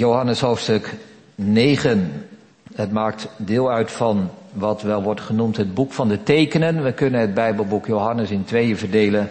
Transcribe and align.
Johannes 0.00 0.40
hoofdstuk 0.40 0.94
9. 1.34 2.28
Het 2.74 2.92
maakt 2.92 3.28
deel 3.36 3.70
uit 3.70 3.90
van 3.90 4.30
wat 4.52 4.82
wel 4.82 5.02
wordt 5.02 5.20
genoemd 5.20 5.56
het 5.56 5.74
boek 5.74 5.92
van 5.92 6.08
de 6.08 6.22
tekenen. 6.22 6.82
We 6.82 6.92
kunnen 6.92 7.20
het 7.20 7.34
Bijbelboek 7.34 7.86
Johannes 7.86 8.30
in 8.30 8.44
tweeën 8.44 8.76
verdelen. 8.76 9.30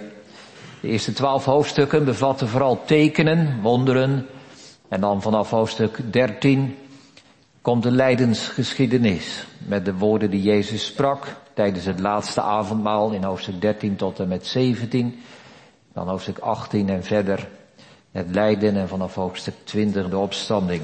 De 0.82 0.88
eerste 0.88 1.14
twaalf 1.14 1.46
hoofdstukken 1.46 2.06
bevatten 2.06 2.48
vooral 2.48 2.82
tekenen, 2.86 3.60
wonderen. 3.62 4.26
En 4.90 5.02
dan 5.02 5.22
vanaf 5.22 5.50
hoofdstuk 5.50 6.00
13 6.12 6.78
komt 7.62 7.84
de 7.84 7.92
lijdensgeschiedenis 7.92 9.46
met 9.58 9.86
de 9.86 9.94
woorden 9.94 10.30
die 10.30 10.42
Jezus 10.42 10.86
sprak 10.86 11.36
tijdens 11.54 11.86
het 11.86 12.00
laatste 12.00 12.42
avondmaal 12.42 13.12
in 13.12 13.24
hoofdstuk 13.24 13.62
13 13.62 13.96
tot 13.96 14.20
en 14.20 14.28
met 14.28 14.48
17. 14.48 15.20
Dan 15.94 16.08
hoofdstuk 16.08 16.38
18 16.38 16.90
en 16.90 17.04
verder 17.04 17.48
het 18.12 18.28
lijden 18.32 18.76
en 18.76 18.88
vanaf 18.88 19.16
hoofdstuk 19.16 19.54
20 19.64 20.10
de 20.10 20.18
opstanding. 20.18 20.82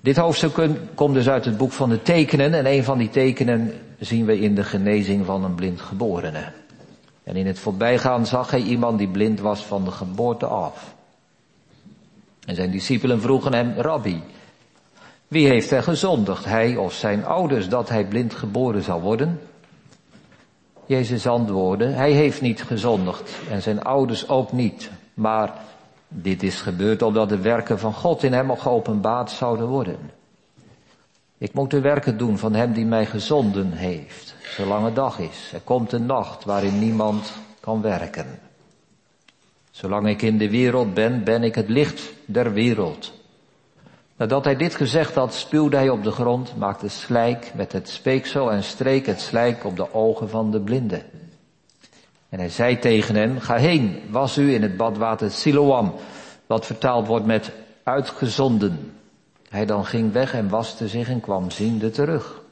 Dit 0.00 0.16
hoofdstuk 0.16 0.68
komt 0.94 1.14
dus 1.14 1.28
uit 1.28 1.44
het 1.44 1.56
boek 1.56 1.72
van 1.72 1.88
de 1.88 2.02
tekenen 2.02 2.54
en 2.54 2.66
een 2.66 2.84
van 2.84 2.98
die 2.98 3.10
tekenen 3.10 3.72
zien 3.98 4.24
we 4.24 4.40
in 4.40 4.54
de 4.54 4.64
genezing 4.64 5.26
van 5.26 5.44
een 5.44 5.54
blindgeborene. 5.54 6.52
En 7.24 7.36
in 7.36 7.46
het 7.46 7.58
voorbijgaan 7.58 8.26
zag 8.26 8.50
hij 8.50 8.60
iemand 8.60 8.98
die 8.98 9.08
blind 9.08 9.40
was 9.40 9.64
van 9.64 9.84
de 9.84 9.90
geboorte 9.90 10.46
af. 10.46 10.94
En 12.46 12.54
zijn 12.54 12.70
discipelen 12.70 13.20
vroegen 13.20 13.54
hem, 13.54 13.72
Rabbi, 13.76 14.22
wie 15.28 15.48
heeft 15.48 15.70
er 15.70 15.82
gezondigd, 15.82 16.44
hij 16.44 16.76
of 16.76 16.92
zijn 16.92 17.24
ouders, 17.24 17.68
dat 17.68 17.88
hij 17.88 18.04
blind 18.04 18.34
geboren 18.34 18.82
zou 18.82 19.02
worden? 19.02 19.40
Jezus 20.86 21.26
antwoordde, 21.26 21.86
hij 21.86 22.12
heeft 22.12 22.40
niet 22.40 22.62
gezondigd 22.62 23.38
en 23.50 23.62
zijn 23.62 23.82
ouders 23.82 24.28
ook 24.28 24.52
niet, 24.52 24.90
maar 25.14 25.52
dit 26.12 26.42
is 26.42 26.60
gebeurd 26.60 27.02
omdat 27.02 27.28
de 27.28 27.38
werken 27.38 27.78
van 27.78 27.92
God 27.92 28.22
in 28.22 28.32
hem 28.32 28.56
geopenbaard 28.56 29.30
zouden 29.30 29.66
worden. 29.66 29.96
Ik 31.38 31.52
moet 31.52 31.70
de 31.70 31.80
werken 31.80 32.18
doen 32.18 32.38
van 32.38 32.54
hem 32.54 32.72
die 32.72 32.86
mij 32.86 33.06
gezonden 33.06 33.72
heeft, 33.72 34.34
zolang 34.42 34.84
het 34.84 34.94
dag 34.94 35.18
is. 35.18 35.50
Er 35.52 35.60
komt 35.60 35.92
een 35.92 36.06
nacht 36.06 36.44
waarin 36.44 36.78
niemand 36.78 37.32
kan 37.60 37.82
werken. 37.82 38.26
Zolang 39.70 40.08
ik 40.08 40.22
in 40.22 40.38
de 40.38 40.50
wereld 40.50 40.94
ben, 40.94 41.24
ben 41.24 41.42
ik 41.42 41.54
het 41.54 41.68
licht 41.68 42.12
der 42.24 42.52
wereld. 42.52 43.12
Nadat 44.16 44.44
hij 44.44 44.56
dit 44.56 44.74
gezegd 44.74 45.14
had, 45.14 45.34
spuwde 45.34 45.76
hij 45.76 45.88
op 45.88 46.02
de 46.02 46.10
grond, 46.10 46.56
maakte 46.56 46.88
slijk 46.88 47.52
met 47.54 47.72
het 47.72 47.88
speeksel 47.88 48.52
en 48.52 48.62
streek 48.62 49.06
het 49.06 49.20
slijk 49.20 49.64
op 49.64 49.76
de 49.76 49.94
ogen 49.94 50.28
van 50.28 50.50
de 50.50 50.60
blinde. 50.60 51.02
En 52.32 52.38
hij 52.38 52.48
zei 52.48 52.78
tegen 52.78 53.14
hen, 53.14 53.40
ga 53.40 53.56
heen, 53.56 54.02
was 54.10 54.38
u 54.38 54.54
in 54.54 54.62
het 54.62 54.76
badwater 54.76 55.30
Siloam, 55.30 55.94
wat 56.46 56.66
vertaald 56.66 57.06
wordt 57.06 57.26
met 57.26 57.52
uitgezonden. 57.82 58.92
Hij 59.48 59.66
dan 59.66 59.84
ging 59.84 60.12
weg 60.12 60.34
en 60.34 60.48
waste 60.48 60.88
zich 60.88 61.08
en 61.08 61.20
kwam 61.20 61.50
ziende 61.50 61.90
terug. 61.90 62.42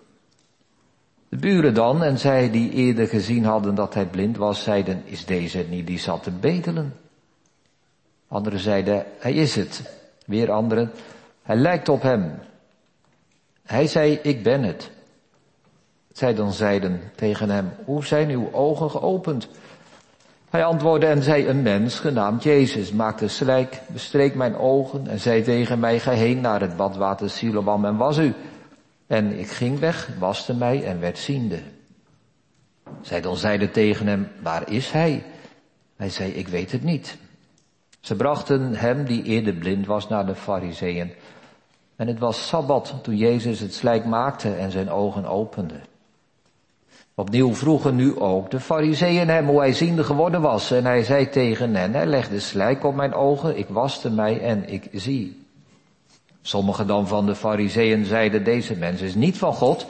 De 1.28 1.36
buren 1.36 1.74
dan, 1.74 2.02
en 2.02 2.18
zij 2.18 2.50
die 2.50 2.70
eerder 2.70 3.08
gezien 3.08 3.44
hadden 3.44 3.74
dat 3.74 3.94
hij 3.94 4.06
blind 4.06 4.36
was, 4.36 4.62
zeiden, 4.62 5.02
is 5.04 5.24
deze 5.24 5.66
niet 5.68 5.86
die 5.86 5.98
zat 5.98 6.22
te 6.22 6.30
bedelen? 6.30 6.94
Anderen 8.28 8.60
zeiden, 8.60 9.04
hij 9.18 9.32
is 9.32 9.54
het. 9.54 9.82
Weer 10.26 10.50
anderen, 10.50 10.90
hij 11.42 11.56
lijkt 11.56 11.88
op 11.88 12.02
hem. 12.02 12.38
Hij 13.62 13.86
zei, 13.86 14.18
ik 14.22 14.42
ben 14.42 14.62
het. 14.62 14.90
Zij 16.12 16.34
dan 16.34 16.52
zeiden 16.52 17.00
tegen 17.14 17.50
hem, 17.50 17.72
hoe 17.84 18.04
zijn 18.04 18.30
uw 18.30 18.52
ogen 18.52 18.90
geopend? 18.90 19.48
Hij 20.50 20.64
antwoordde 20.64 21.06
en 21.06 21.22
zei, 21.22 21.48
een 21.48 21.62
mens 21.62 21.98
genaamd 21.98 22.42
Jezus 22.42 22.92
maakte 22.92 23.28
slijk, 23.28 23.80
bestreek 23.86 24.34
mijn 24.34 24.56
ogen 24.56 25.06
en 25.06 25.20
zei 25.20 25.42
tegen 25.42 25.78
mij, 25.78 26.00
ga 26.00 26.10
heen 26.10 26.40
naar 26.40 26.60
het 26.60 26.76
badwater 26.76 27.30
Siloam 27.30 27.84
en 27.84 27.96
was 27.96 28.18
u. 28.18 28.34
En 29.06 29.38
ik 29.38 29.48
ging 29.48 29.78
weg, 29.78 30.08
waste 30.18 30.54
mij 30.54 30.84
en 30.84 31.00
werd 31.00 31.18
ziende. 31.18 31.58
Zij 33.00 33.20
dan 33.20 33.36
zeiden 33.36 33.70
tegen 33.70 34.06
hem, 34.06 34.28
waar 34.42 34.70
is 34.70 34.90
hij? 34.90 35.24
Hij 35.96 36.10
zei, 36.10 36.30
ik 36.30 36.48
weet 36.48 36.72
het 36.72 36.82
niet. 36.82 37.16
Ze 38.00 38.16
brachten 38.16 38.74
hem, 38.74 39.04
die 39.04 39.22
eerder 39.22 39.54
blind 39.54 39.86
was, 39.86 40.08
naar 40.08 40.26
de 40.26 40.34
fariseeën. 40.34 41.12
En 41.96 42.06
het 42.06 42.18
was 42.18 42.48
Sabbat 42.48 42.94
toen 43.02 43.16
Jezus 43.16 43.60
het 43.60 43.74
slijk 43.74 44.04
maakte 44.04 44.54
en 44.54 44.70
zijn 44.70 44.90
ogen 44.90 45.24
opende. 45.24 45.80
Opnieuw 47.14 47.54
vroegen 47.54 47.94
nu 47.94 48.18
ook 48.18 48.50
de 48.50 48.60
fariseeën 48.60 49.28
hem 49.28 49.46
hoe 49.46 49.58
hij 49.58 49.72
ziende 49.72 50.04
geworden 50.04 50.40
was. 50.40 50.70
En 50.70 50.84
hij 50.84 51.04
zei 51.04 51.28
tegen 51.28 51.74
hen, 51.74 51.94
hij 51.94 52.06
legde 52.06 52.40
slijk 52.40 52.84
op 52.84 52.94
mijn 52.94 53.14
ogen, 53.14 53.58
ik 53.58 53.68
waste 53.68 54.10
mij 54.10 54.40
en 54.40 54.72
ik 54.72 54.88
zie. 54.92 55.46
Sommigen 56.42 56.86
dan 56.86 57.08
van 57.08 57.26
de 57.26 57.34
fariseeën 57.34 58.04
zeiden, 58.04 58.44
deze 58.44 58.76
mens 58.76 59.00
is 59.00 59.14
niet 59.14 59.38
van 59.38 59.52
God, 59.52 59.86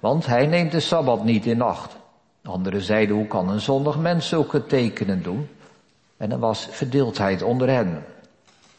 want 0.00 0.26
hij 0.26 0.46
neemt 0.46 0.72
de 0.72 0.80
Sabbat 0.80 1.24
niet 1.24 1.46
in 1.46 1.62
acht. 1.62 1.96
Anderen 2.42 2.82
zeiden, 2.82 3.16
hoe 3.16 3.26
kan 3.26 3.48
een 3.48 3.60
zondig 3.60 3.98
mens 3.98 4.28
zulke 4.28 4.66
tekenen 4.66 5.22
doen? 5.22 5.48
En 6.16 6.32
er 6.32 6.38
was 6.38 6.68
verdeeldheid 6.70 7.42
onder 7.42 7.68
hen. 7.68 8.04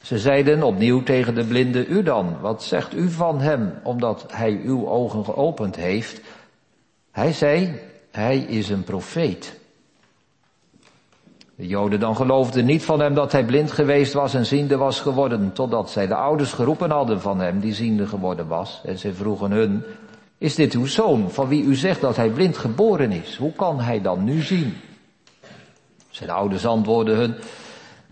Ze 0.01 0.19
zeiden 0.19 0.63
opnieuw 0.63 1.03
tegen 1.03 1.35
de 1.35 1.45
blinde, 1.45 1.85
u 1.85 2.03
dan, 2.03 2.37
wat 2.41 2.63
zegt 2.63 2.93
u 2.93 3.09
van 3.09 3.41
hem, 3.41 3.73
omdat 3.83 4.25
hij 4.27 4.61
uw 4.63 4.87
ogen 4.87 5.25
geopend 5.25 5.75
heeft? 5.75 6.21
Hij 7.19 7.33
zei, 7.33 7.79
hij 8.11 8.37
is 8.37 8.69
een 8.69 8.83
profeet. 8.83 9.59
De 11.55 11.67
Joden 11.67 11.99
dan 11.99 12.15
geloofden 12.15 12.65
niet 12.65 12.83
van 12.83 12.99
hem 12.99 13.13
dat 13.13 13.31
hij 13.31 13.45
blind 13.45 13.71
geweest 13.71 14.13
was 14.13 14.33
en 14.33 14.45
ziende 14.45 14.77
was 14.77 14.99
geworden, 14.99 15.53
totdat 15.53 15.89
zij 15.89 16.07
de 16.07 16.15
ouders 16.15 16.53
geroepen 16.53 16.91
hadden 16.91 17.21
van 17.21 17.39
hem 17.39 17.59
die 17.59 17.73
ziende 17.73 18.07
geworden 18.07 18.47
was. 18.47 18.81
En 18.85 18.97
ze 18.97 19.13
vroegen 19.13 19.51
hun, 19.51 19.83
is 20.37 20.55
dit 20.55 20.73
uw 20.73 20.85
zoon, 20.85 21.31
van 21.31 21.47
wie 21.47 21.63
u 21.63 21.75
zegt 21.75 22.01
dat 22.01 22.15
hij 22.15 22.29
blind 22.29 22.57
geboren 22.57 23.11
is? 23.11 23.35
Hoe 23.35 23.53
kan 23.53 23.79
hij 23.79 24.01
dan 24.01 24.23
nu 24.23 24.41
zien? 24.41 24.77
Zijn 26.09 26.29
ouders 26.29 26.65
antwoordden 26.65 27.15
hun, 27.15 27.35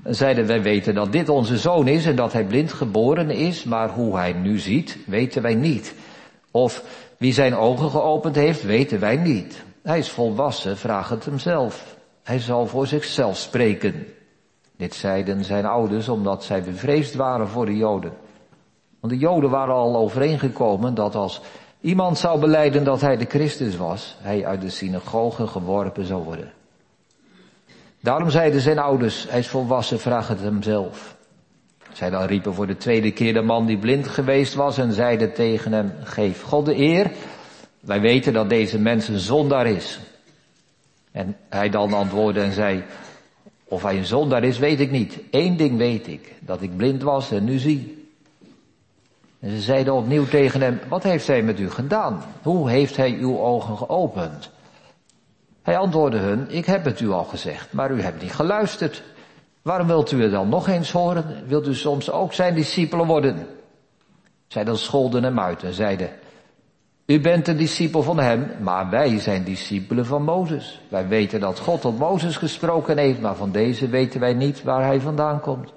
en 0.04 0.16
zeiden 0.16 0.48
wij 0.48 0.62
weten 0.62 0.96
dat 0.96 1.12
dit 1.12 1.30
onze 1.30 1.58
zoon 1.58 1.88
is 1.88 2.06
en 2.06 2.16
dat 2.16 2.34
hij 2.34 2.46
blind 2.46 2.74
geboren 2.74 3.30
is, 3.30 3.64
maar 3.64 3.90
hoe 3.90 4.18
hij 4.18 4.34
nu 4.34 4.58
ziet, 4.58 4.98
weten 5.06 5.42
wij 5.42 5.56
niet. 5.56 5.94
Of 6.52 6.84
wie 7.18 7.34
zijn 7.34 7.56
ogen 7.56 7.90
geopend 7.90 8.36
heeft, 8.36 8.64
weten 8.64 9.00
wij 9.00 9.18
niet. 9.18 9.64
Hij 9.84 9.98
is 9.98 10.10
volwassen, 10.10 10.78
vraag 10.78 11.10
het 11.10 11.26
hem 11.26 11.40
zelf. 11.40 11.98
Hij 12.24 12.40
zal 12.40 12.68
voor 12.68 12.88
zichzelf 12.88 13.38
spreken. 13.38 14.08
Dit 14.78 14.96
zeiden 14.96 15.46
zijn 15.46 15.66
ouders 15.66 16.10
omdat 16.10 16.44
zij 16.44 16.64
bevreesd 16.64 17.16
waren 17.16 17.48
voor 17.48 17.66
de 17.66 17.78
Joden. 17.78 18.14
Want 19.00 19.14
de 19.14 19.20
Joden 19.20 19.50
waren 19.50 19.76
al 19.76 19.96
overeengekomen 19.96 20.94
dat 20.94 21.16
als 21.16 21.42
iemand 21.82 22.18
zou 22.18 22.40
beleiden 22.40 22.84
dat 22.84 23.02
hij 23.02 23.18
de 23.18 23.26
Christus 23.26 23.78
was, 23.78 24.18
hij 24.22 24.46
uit 24.46 24.62
de 24.62 24.70
synagoge 24.70 25.48
geworpen 25.48 26.06
zou 26.06 26.24
worden. 26.24 26.52
Daarom 28.02 28.30
zeiden 28.30 28.62
zijn 28.62 28.80
ouders, 28.80 29.30
hij 29.30 29.40
is 29.40 29.48
volwassen, 29.48 30.00
vraag 30.00 30.28
het 30.28 30.40
hem 30.40 30.64
zelf. 30.64 31.17
Zij 31.98 32.10
dan 32.10 32.26
riepen 32.26 32.54
voor 32.54 32.68
de 32.68 32.78
tweede 32.78 33.12
keer 33.12 33.34
de 33.34 33.42
man 33.42 33.66
die 33.66 33.78
blind 33.78 34.08
geweest 34.08 34.54
was 34.54 34.78
en 34.78 34.94
zeiden 34.94 35.34
tegen 35.34 35.74
hem, 35.74 35.94
geef 36.04 36.42
God 36.42 36.66
de 36.66 36.76
eer. 36.76 37.12
Wij 37.80 38.02
weten 38.02 38.34
dat 38.34 38.50
deze 38.50 38.80
mens 38.80 39.08
een 39.08 39.20
zondaar 39.20 39.68
is. 39.68 40.00
En 41.12 41.38
hij 41.50 41.70
dan 41.70 41.94
antwoordde 41.94 42.42
en 42.42 42.52
zei, 42.52 42.84
of 43.64 43.84
hij 43.84 43.98
een 43.98 44.06
zondaar 44.06 44.44
is, 44.44 44.58
weet 44.58 44.80
ik 44.80 44.92
niet. 44.92 45.20
Eén 45.32 45.58
ding 45.58 45.78
weet 45.78 46.08
ik, 46.08 46.34
dat 46.40 46.62
ik 46.62 46.78
blind 46.78 47.04
was 47.04 47.32
en 47.32 47.44
nu 47.44 47.58
zie. 47.58 48.08
En 49.40 49.50
ze 49.50 49.62
zeiden 49.62 49.94
opnieuw 49.94 50.26
tegen 50.26 50.62
hem, 50.62 50.80
wat 50.88 51.04
heeft 51.04 51.28
hij 51.28 51.42
met 51.42 51.60
u 51.60 51.70
gedaan? 51.70 52.24
Hoe 52.42 52.70
heeft 52.70 52.96
hij 52.96 53.18
uw 53.20 53.40
ogen 53.40 53.78
geopend? 53.78 54.50
Hij 55.62 55.78
antwoordde 55.78 56.18
hun, 56.18 56.46
ik 56.50 56.66
heb 56.66 56.86
het 56.86 57.00
u 57.00 57.10
al 57.10 57.24
gezegd, 57.24 57.74
maar 57.74 57.92
u 57.92 58.02
hebt 58.02 58.22
niet 58.22 58.34
geluisterd. 58.34 59.04
Waarom 59.68 59.88
wilt 59.88 60.12
u 60.12 60.22
het 60.22 60.32
dan 60.32 60.50
nog 60.50 60.68
eens 60.68 60.92
horen? 60.92 61.26
Wilt 61.48 61.68
u 61.68 61.76
soms 61.76 62.12
ook 62.12 62.34
zijn 62.34 62.56
discipelen 62.56 63.06
worden? 63.06 63.48
Zij 64.48 64.64
dan 64.64 64.78
scholden 64.78 65.24
hem 65.24 65.40
uit 65.40 65.64
en 65.64 65.74
zeiden, 65.74 66.10
u 67.06 67.22
bent 67.22 67.48
een 67.48 67.58
discipel 67.58 68.04
van 68.04 68.20
hem, 68.20 68.52
maar 68.62 68.90
wij 68.90 69.20
zijn 69.20 69.44
discipelen 69.44 70.06
van 70.06 70.24
Mozes. 70.24 70.82
Wij 70.90 71.08
weten 71.08 71.40
dat 71.40 71.60
God 71.60 71.82
tot 71.82 72.00
Mozes 72.00 72.38
gesproken 72.38 72.98
heeft, 72.98 73.22
maar 73.22 73.36
van 73.36 73.52
deze 73.52 73.88
weten 73.88 74.20
wij 74.20 74.34
niet 74.34 74.64
waar 74.64 74.84
hij 74.84 75.02
vandaan 75.02 75.40
komt. 75.40 75.74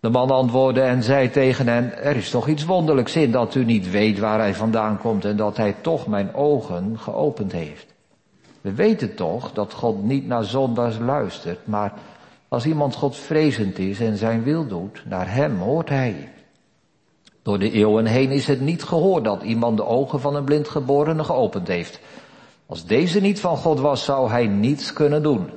De 0.00 0.08
man 0.08 0.30
antwoordde 0.30 0.80
en 0.80 1.02
zei 1.02 1.30
tegen 1.30 1.68
hen, 1.68 2.02
er 2.02 2.16
is 2.16 2.30
toch 2.30 2.48
iets 2.48 2.64
wonderlijks 2.64 3.16
in 3.16 3.30
dat 3.30 3.54
u 3.54 3.64
niet 3.64 3.90
weet 3.90 4.18
waar 4.18 4.38
hij 4.38 4.54
vandaan 4.54 4.98
komt 4.98 5.24
en 5.24 5.36
dat 5.36 5.56
hij 5.56 5.74
toch 5.80 6.06
mijn 6.06 6.34
ogen 6.34 6.98
geopend 6.98 7.52
heeft. 7.52 7.94
We 8.60 8.72
weten 8.74 9.14
toch 9.14 9.52
dat 9.52 9.72
God 9.72 10.02
niet 10.02 10.26
naar 10.26 10.44
zondaars 10.44 10.98
luistert, 10.98 11.66
maar 11.66 11.92
als 12.48 12.66
iemand 12.66 12.94
Godvrezend 12.94 13.78
is 13.78 14.00
en 14.00 14.16
zijn 14.16 14.42
wil 14.42 14.66
doet, 14.66 15.02
naar 15.06 15.34
hem 15.34 15.58
hoort 15.58 15.88
hij. 15.88 16.32
Door 17.42 17.58
de 17.58 17.70
eeuwen 17.70 18.06
heen 18.06 18.30
is 18.30 18.46
het 18.46 18.60
niet 18.60 18.82
gehoord 18.82 19.24
dat 19.24 19.42
iemand 19.42 19.76
de 19.76 19.84
ogen 19.84 20.20
van 20.20 20.36
een 20.36 20.44
blindgeborene 20.44 21.24
geopend 21.24 21.68
heeft. 21.68 22.00
Als 22.66 22.84
deze 22.84 23.20
niet 23.20 23.40
van 23.40 23.56
God 23.56 23.80
was, 23.80 24.04
zou 24.04 24.30
hij 24.30 24.46
niets 24.46 24.92
kunnen 24.92 25.22
doen. 25.22 25.50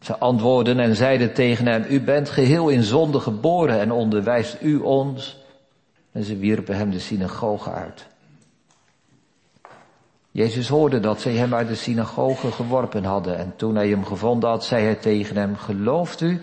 Ze 0.00 0.18
antwoordden 0.18 0.78
en 0.78 0.96
zeiden 0.96 1.34
tegen 1.34 1.66
hem, 1.66 1.84
u 1.88 2.00
bent 2.00 2.28
geheel 2.28 2.68
in 2.68 2.82
zonde 2.82 3.20
geboren 3.20 3.80
en 3.80 3.92
onderwijst 3.92 4.56
u 4.62 4.78
ons. 4.78 5.44
En 6.12 6.24
ze 6.24 6.36
wierpen 6.36 6.76
hem 6.76 6.90
de 6.90 6.98
synagoge 6.98 7.70
uit. 7.70 8.06
Jezus 10.38 10.68
hoorde 10.68 11.00
dat 11.00 11.20
zij 11.20 11.32
hem 11.32 11.54
uit 11.54 11.68
de 11.68 11.74
synagoge 11.74 12.52
geworpen 12.52 13.04
hadden 13.04 13.38
en 13.38 13.52
toen 13.56 13.74
hij 13.74 13.88
hem 13.88 14.04
gevonden 14.04 14.48
had, 14.48 14.64
zei 14.64 14.84
hij 14.84 14.94
tegen 14.94 15.36
hem, 15.36 15.56
gelooft 15.56 16.20
u 16.20 16.40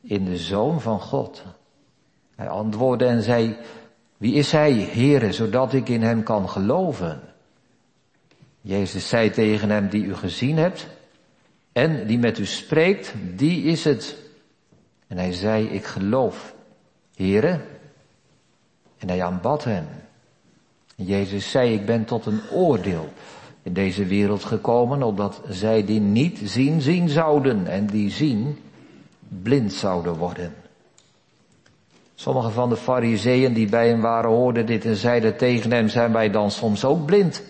in 0.00 0.24
de 0.24 0.36
Zoon 0.36 0.80
van 0.80 1.00
God? 1.00 1.44
Hij 2.36 2.48
antwoordde 2.48 3.04
en 3.06 3.22
zei, 3.22 3.56
wie 4.16 4.34
is 4.34 4.52
hij, 4.52 4.72
Heere, 4.72 5.32
zodat 5.32 5.72
ik 5.72 5.88
in 5.88 6.02
hem 6.02 6.22
kan 6.22 6.48
geloven? 6.48 7.20
Jezus 8.60 9.08
zei 9.08 9.30
tegen 9.30 9.70
hem, 9.70 9.88
die 9.88 10.04
u 10.04 10.14
gezien 10.14 10.56
hebt 10.56 10.86
en 11.72 12.06
die 12.06 12.18
met 12.18 12.38
u 12.38 12.46
spreekt, 12.46 13.14
die 13.34 13.62
is 13.62 13.84
het. 13.84 14.16
En 15.06 15.18
hij 15.18 15.32
zei, 15.32 15.66
ik 15.68 15.84
geloof, 15.84 16.54
Heere. 17.14 17.60
En 18.98 19.08
hij 19.08 19.22
aanbad 19.22 19.64
hem. 19.64 19.86
Jezus 21.04 21.50
zei, 21.50 21.74
ik 21.74 21.86
ben 21.86 22.04
tot 22.04 22.26
een 22.26 22.40
oordeel 22.52 23.08
in 23.62 23.72
deze 23.72 24.04
wereld 24.04 24.44
gekomen, 24.44 25.02
opdat 25.02 25.40
zij 25.48 25.84
die 25.84 26.00
niet 26.00 26.40
zien, 26.44 26.80
zien 26.80 27.08
zouden 27.08 27.66
en 27.66 27.86
die 27.86 28.10
zien, 28.10 28.58
blind 29.28 29.72
zouden 29.72 30.16
worden. 30.16 30.54
Sommige 32.14 32.50
van 32.50 32.68
de 32.68 32.76
fariseeën 32.76 33.52
die 33.52 33.68
bij 33.68 33.88
hem 33.88 34.00
waren 34.00 34.30
hoorden 34.30 34.66
dit 34.66 34.84
en 34.84 34.96
zeiden 34.96 35.36
tegen 35.36 35.72
hem, 35.72 35.88
zijn 35.88 36.12
wij 36.12 36.30
dan 36.30 36.50
soms 36.50 36.84
ook 36.84 37.06
blind? 37.06 37.42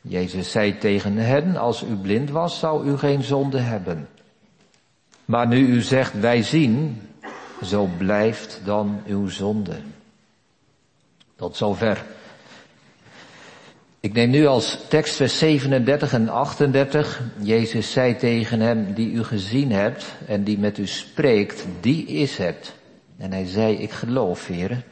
Jezus 0.00 0.50
zei 0.50 0.78
tegen 0.78 1.16
hen, 1.16 1.56
als 1.56 1.82
u 1.82 1.96
blind 1.96 2.30
was, 2.30 2.58
zou 2.58 2.86
u 2.86 2.96
geen 2.96 3.22
zonde 3.22 3.58
hebben. 3.58 4.08
Maar 5.24 5.46
nu 5.46 5.66
u 5.66 5.80
zegt, 5.80 6.20
wij 6.20 6.42
zien, 6.42 7.00
zo 7.62 7.88
blijft 7.98 8.60
dan 8.64 9.02
uw 9.06 9.28
zonde. 9.28 9.76
Tot 11.36 11.56
zover. 11.56 12.04
Ik 14.02 14.12
neem 14.12 14.30
nu 14.30 14.46
als 14.46 14.78
tekst 14.88 15.16
vers 15.16 15.38
37 15.38 16.12
en 16.12 16.28
38. 16.28 17.20
Jezus 17.38 17.92
zei 17.92 18.16
tegen 18.16 18.60
hem, 18.60 18.92
die 18.94 19.12
u 19.12 19.24
gezien 19.24 19.72
hebt 19.72 20.14
en 20.26 20.44
die 20.44 20.58
met 20.58 20.78
u 20.78 20.86
spreekt, 20.86 21.66
die 21.80 22.06
is 22.06 22.38
het. 22.38 22.74
En 23.16 23.32
hij 23.32 23.46
zei, 23.46 23.76
ik 23.76 23.90
geloof, 23.90 24.46
heren. 24.46 24.84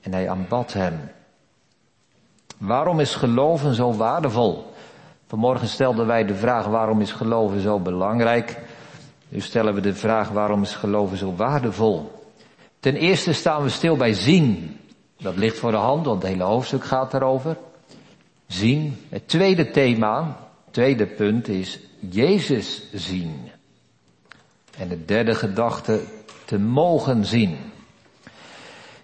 En 0.00 0.12
hij 0.12 0.28
aanbad 0.28 0.72
hem. 0.72 1.00
Waarom 2.58 3.00
is 3.00 3.14
geloven 3.14 3.74
zo 3.74 3.94
waardevol? 3.94 4.72
Vanmorgen 5.26 5.68
stelden 5.68 6.06
wij 6.06 6.24
de 6.24 6.34
vraag, 6.34 6.66
waarom 6.66 7.00
is 7.00 7.12
geloven 7.12 7.60
zo 7.60 7.78
belangrijk? 7.78 8.58
Nu 9.28 9.40
stellen 9.40 9.74
we 9.74 9.80
de 9.80 9.94
vraag, 9.94 10.28
waarom 10.28 10.62
is 10.62 10.74
geloven 10.74 11.16
zo 11.16 11.34
waardevol? 11.36 12.12
Ten 12.80 12.96
eerste 12.96 13.32
staan 13.32 13.62
we 13.62 13.68
stil 13.68 13.96
bij 13.96 14.14
zien. 14.14 14.78
Dat 15.18 15.36
ligt 15.36 15.58
voor 15.58 15.70
de 15.70 15.76
hand, 15.76 16.06
want 16.06 16.22
het 16.22 16.32
hele 16.32 16.44
hoofdstuk 16.44 16.84
gaat 16.84 17.10
daarover. 17.10 17.56
Zien. 18.52 18.96
Het 19.08 19.28
tweede 19.28 19.70
thema, 19.70 20.38
tweede 20.70 21.06
punt 21.06 21.48
is 21.48 21.78
Jezus 21.98 22.82
zien. 22.92 23.34
En 24.78 24.88
de 24.88 25.04
derde 25.04 25.34
gedachte, 25.34 26.00
te 26.44 26.58
mogen 26.58 27.24
zien. 27.24 27.56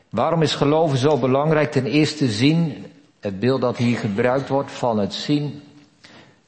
Waarom 0.09 0.43
is 0.43 0.55
geloven 0.55 0.99
zo 0.99 1.19
belangrijk? 1.19 1.73
Ten 1.73 1.87
eerste 1.87 2.29
zien, 2.29 2.87
het 3.21 3.41
beeld 3.41 3.61
dat 3.61 3.77
hier 3.77 3.99
gebruikt 3.99 4.49
wordt 4.49 4.71
van 4.71 4.99
het 4.99 5.15
zien. 5.15 5.63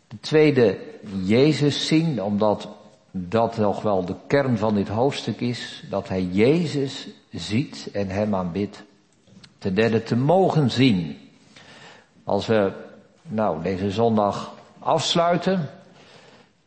De 0.09 0.17
tweede, 0.21 0.79
Jezus 1.25 1.87
zien, 1.87 2.23
omdat 2.23 2.69
dat 3.11 3.57
nog 3.57 3.83
wel 3.83 4.05
de 4.05 4.15
kern 4.27 4.59
van 4.59 4.75
dit 4.75 4.89
hoofdstuk 4.89 5.41
is, 5.41 5.83
dat 5.91 6.09
hij 6.09 6.23
Jezus 6.23 7.09
ziet 7.31 7.89
en 7.93 8.09
hem 8.09 8.35
aanbidt. 8.35 8.83
Ten 9.59 9.75
derde, 9.75 10.03
te 10.03 10.17
mogen 10.17 10.71
zien. 10.71 11.19
Als 12.25 12.47
we 12.47 12.89
nou, 13.31 13.63
deze 13.63 13.91
zondag 13.91 14.53
afsluiten 14.79 15.71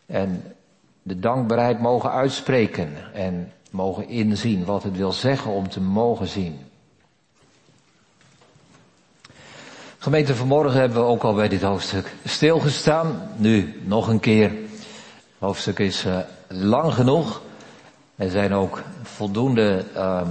en 0.05 0.43
de 1.01 1.19
dankbaarheid 1.19 1.79
mogen 1.79 2.11
uitspreken 2.11 3.13
en 3.13 3.51
mogen 3.71 4.07
inzien 4.07 4.65
wat 4.65 4.83
het 4.83 4.97
wil 4.97 5.11
zeggen 5.11 5.51
om 5.51 5.69
te 5.69 5.81
mogen 5.81 6.27
zien. 6.27 6.59
Gemeente, 9.97 10.35
vanmorgen 10.35 10.79
hebben 10.79 10.97
we 10.97 11.07
ook 11.07 11.23
al 11.23 11.33
bij 11.33 11.47
dit 11.47 11.61
hoofdstuk 11.61 12.13
stilgestaan. 12.25 13.29
Nu 13.35 13.81
nog 13.85 14.07
een 14.07 14.19
keer. 14.19 14.49
Het 14.49 15.39
hoofdstuk 15.39 15.79
is 15.79 16.05
uh, 16.05 16.17
lang 16.47 16.93
genoeg. 16.93 17.41
Er 18.15 18.29
zijn 18.29 18.53
ook 18.53 18.81
voldoende 19.01 19.85
uh, 19.95 20.21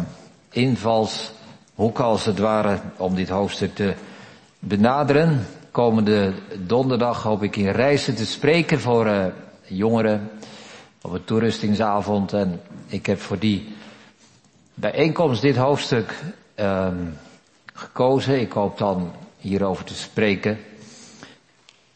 invalshoeken 0.51 2.05
als 2.05 2.25
het 2.25 2.39
ware 2.39 2.79
om 2.97 3.15
dit 3.15 3.29
hoofdstuk 3.29 3.75
te 3.75 3.95
benaderen. 4.59 5.47
Komende 5.73 6.33
donderdag 6.59 7.23
hoop 7.23 7.43
ik 7.43 7.57
in 7.57 7.71
reizen 7.71 8.15
te 8.15 8.27
spreken 8.27 8.81
voor 8.81 9.07
uh, 9.07 9.25
jongeren 9.63 10.31
op 11.03 11.13
een 11.13 11.25
toerustingsavond. 11.25 12.33
En 12.33 12.61
ik 12.87 13.07
heb 13.07 13.21
voor 13.21 13.39
die 13.39 13.75
bijeenkomst 14.75 15.43
dit 15.43 15.57
hoofdstuk 15.57 16.15
um, 16.57 17.19
gekozen. 17.75 18.41
Ik 18.41 18.53
hoop 18.53 18.79
dan 18.79 19.13
hierover 19.37 19.85
te 19.85 19.95
spreken. 19.95 20.59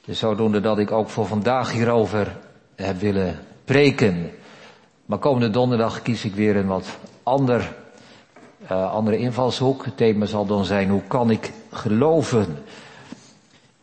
Dus 0.04 0.18
zodoende 0.18 0.60
dat 0.60 0.78
ik 0.78 0.90
ook 0.90 1.08
voor 1.08 1.26
vandaag 1.26 1.72
hierover 1.72 2.36
heb 2.74 3.00
willen 3.00 3.38
preken. 3.64 4.30
Maar 5.06 5.18
komende 5.18 5.50
donderdag 5.50 6.02
kies 6.02 6.24
ik 6.24 6.34
weer 6.34 6.56
een 6.56 6.66
wat 6.66 6.98
ander, 7.22 7.74
uh, 8.62 8.92
andere 8.92 9.16
invalshoek. 9.16 9.84
Het 9.84 9.96
thema 9.96 10.26
zal 10.26 10.46
dan 10.46 10.64
zijn, 10.64 10.88
hoe 10.88 11.02
kan 11.08 11.30
ik 11.30 11.52
geloven? 11.70 12.58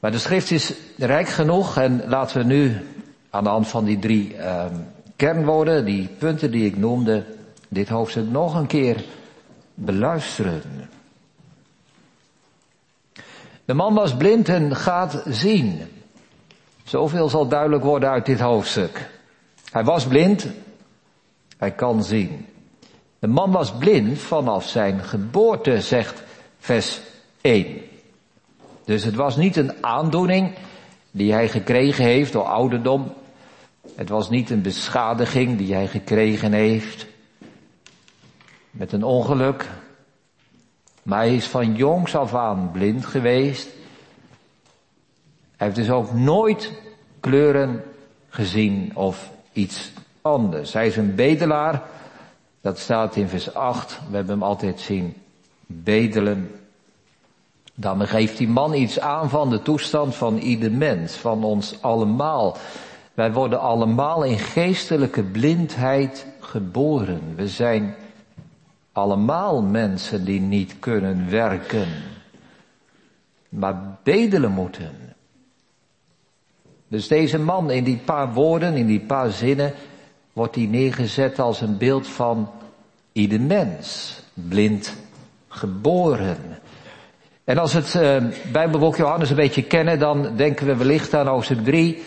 Maar 0.03 0.11
de 0.11 0.17
schrift 0.17 0.51
is 0.51 0.73
rijk 0.97 1.27
genoeg 1.27 1.77
en 1.77 2.03
laten 2.07 2.37
we 2.37 2.43
nu 2.43 2.87
aan 3.29 3.43
de 3.43 3.49
hand 3.49 3.67
van 3.67 3.85
die 3.85 3.99
drie 3.99 4.35
uh, 4.35 4.65
kernwoorden, 5.15 5.85
die 5.85 6.07
punten 6.07 6.51
die 6.51 6.65
ik 6.65 6.77
noemde, 6.77 7.25
dit 7.69 7.89
hoofdstuk 7.89 8.29
nog 8.29 8.55
een 8.55 8.67
keer 8.67 9.03
beluisteren. 9.73 10.61
De 13.65 13.73
man 13.73 13.93
was 13.93 14.15
blind 14.17 14.49
en 14.49 14.75
gaat 14.75 15.23
zien. 15.27 15.81
Zoveel 16.83 17.29
zal 17.29 17.47
duidelijk 17.47 17.83
worden 17.83 18.09
uit 18.09 18.25
dit 18.25 18.39
hoofdstuk. 18.39 19.09
Hij 19.71 19.83
was 19.83 20.05
blind, 20.05 20.47
hij 21.57 21.71
kan 21.71 22.03
zien. 22.03 22.45
De 23.19 23.27
man 23.27 23.51
was 23.51 23.73
blind 23.73 24.19
vanaf 24.19 24.67
zijn 24.67 25.03
geboorte, 25.03 25.81
zegt 25.81 26.23
vers 26.59 26.99
1. 27.41 27.91
Dus 28.85 29.03
het 29.03 29.15
was 29.15 29.35
niet 29.35 29.55
een 29.55 29.83
aandoening 29.83 30.55
die 31.11 31.33
hij 31.33 31.49
gekregen 31.49 32.05
heeft 32.05 32.33
door 32.33 32.43
ouderdom. 32.43 33.13
Het 33.95 34.09
was 34.09 34.29
niet 34.29 34.49
een 34.49 34.61
beschadiging 34.61 35.57
die 35.57 35.73
hij 35.73 35.87
gekregen 35.87 36.53
heeft 36.53 37.07
met 38.71 38.91
een 38.91 39.03
ongeluk. 39.03 39.69
Maar 41.03 41.19
hij 41.19 41.35
is 41.35 41.47
van 41.47 41.75
jongs 41.75 42.15
af 42.15 42.33
aan 42.33 42.71
blind 42.71 43.05
geweest. 43.05 43.67
Hij 45.57 45.67
heeft 45.67 45.75
dus 45.75 45.89
ook 45.89 46.13
nooit 46.13 46.71
kleuren 47.19 47.83
gezien 48.29 48.91
of 48.95 49.31
iets 49.53 49.91
anders. 50.21 50.73
Hij 50.73 50.87
is 50.87 50.97
een 50.97 51.15
bedelaar. 51.15 51.83
Dat 52.61 52.79
staat 52.79 53.15
in 53.15 53.27
vers 53.27 53.53
8. 53.53 53.99
We 54.09 54.15
hebben 54.15 54.33
hem 54.33 54.43
altijd 54.43 54.79
zien 54.79 55.15
bedelen. 55.65 56.62
Dan 57.75 58.07
geeft 58.07 58.37
die 58.37 58.47
man 58.47 58.73
iets 58.73 58.99
aan 58.99 59.29
van 59.29 59.49
de 59.49 59.61
toestand 59.61 60.15
van 60.15 60.37
ieder 60.37 60.71
mens, 60.71 61.15
van 61.15 61.43
ons 61.43 61.81
allemaal. 61.81 62.57
Wij 63.13 63.31
worden 63.31 63.59
allemaal 63.59 64.23
in 64.23 64.39
geestelijke 64.39 65.23
blindheid 65.23 66.25
geboren. 66.39 67.21
We 67.35 67.47
zijn 67.47 67.95
allemaal 68.91 69.61
mensen 69.61 70.25
die 70.25 70.41
niet 70.41 70.79
kunnen 70.79 71.29
werken, 71.29 71.87
maar 73.49 73.97
bedelen 74.03 74.51
moeten. 74.51 74.91
Dus 76.87 77.07
deze 77.07 77.39
man 77.39 77.71
in 77.71 77.83
die 77.83 77.97
paar 77.97 78.33
woorden, 78.33 78.75
in 78.75 78.85
die 78.85 78.99
paar 78.99 79.31
zinnen, 79.31 79.73
wordt 80.33 80.55
hij 80.55 80.65
neergezet 80.65 81.39
als 81.39 81.61
een 81.61 81.77
beeld 81.77 82.07
van 82.07 82.49
ieder 83.11 83.41
mens, 83.41 84.19
blind 84.33 84.95
geboren. 85.47 86.37
En 87.43 87.57
als 87.57 87.73
het 87.73 87.93
uh, 87.93 88.17
Bijbelboek 88.51 88.95
Johannes 88.95 89.29
een 89.29 89.35
beetje 89.35 89.63
kennen, 89.63 89.99
dan 89.99 90.35
denken 90.35 90.65
we 90.65 90.75
wellicht 90.75 91.13
aan 91.13 91.27
hoofdstuk 91.27 91.63
3, 91.63 92.03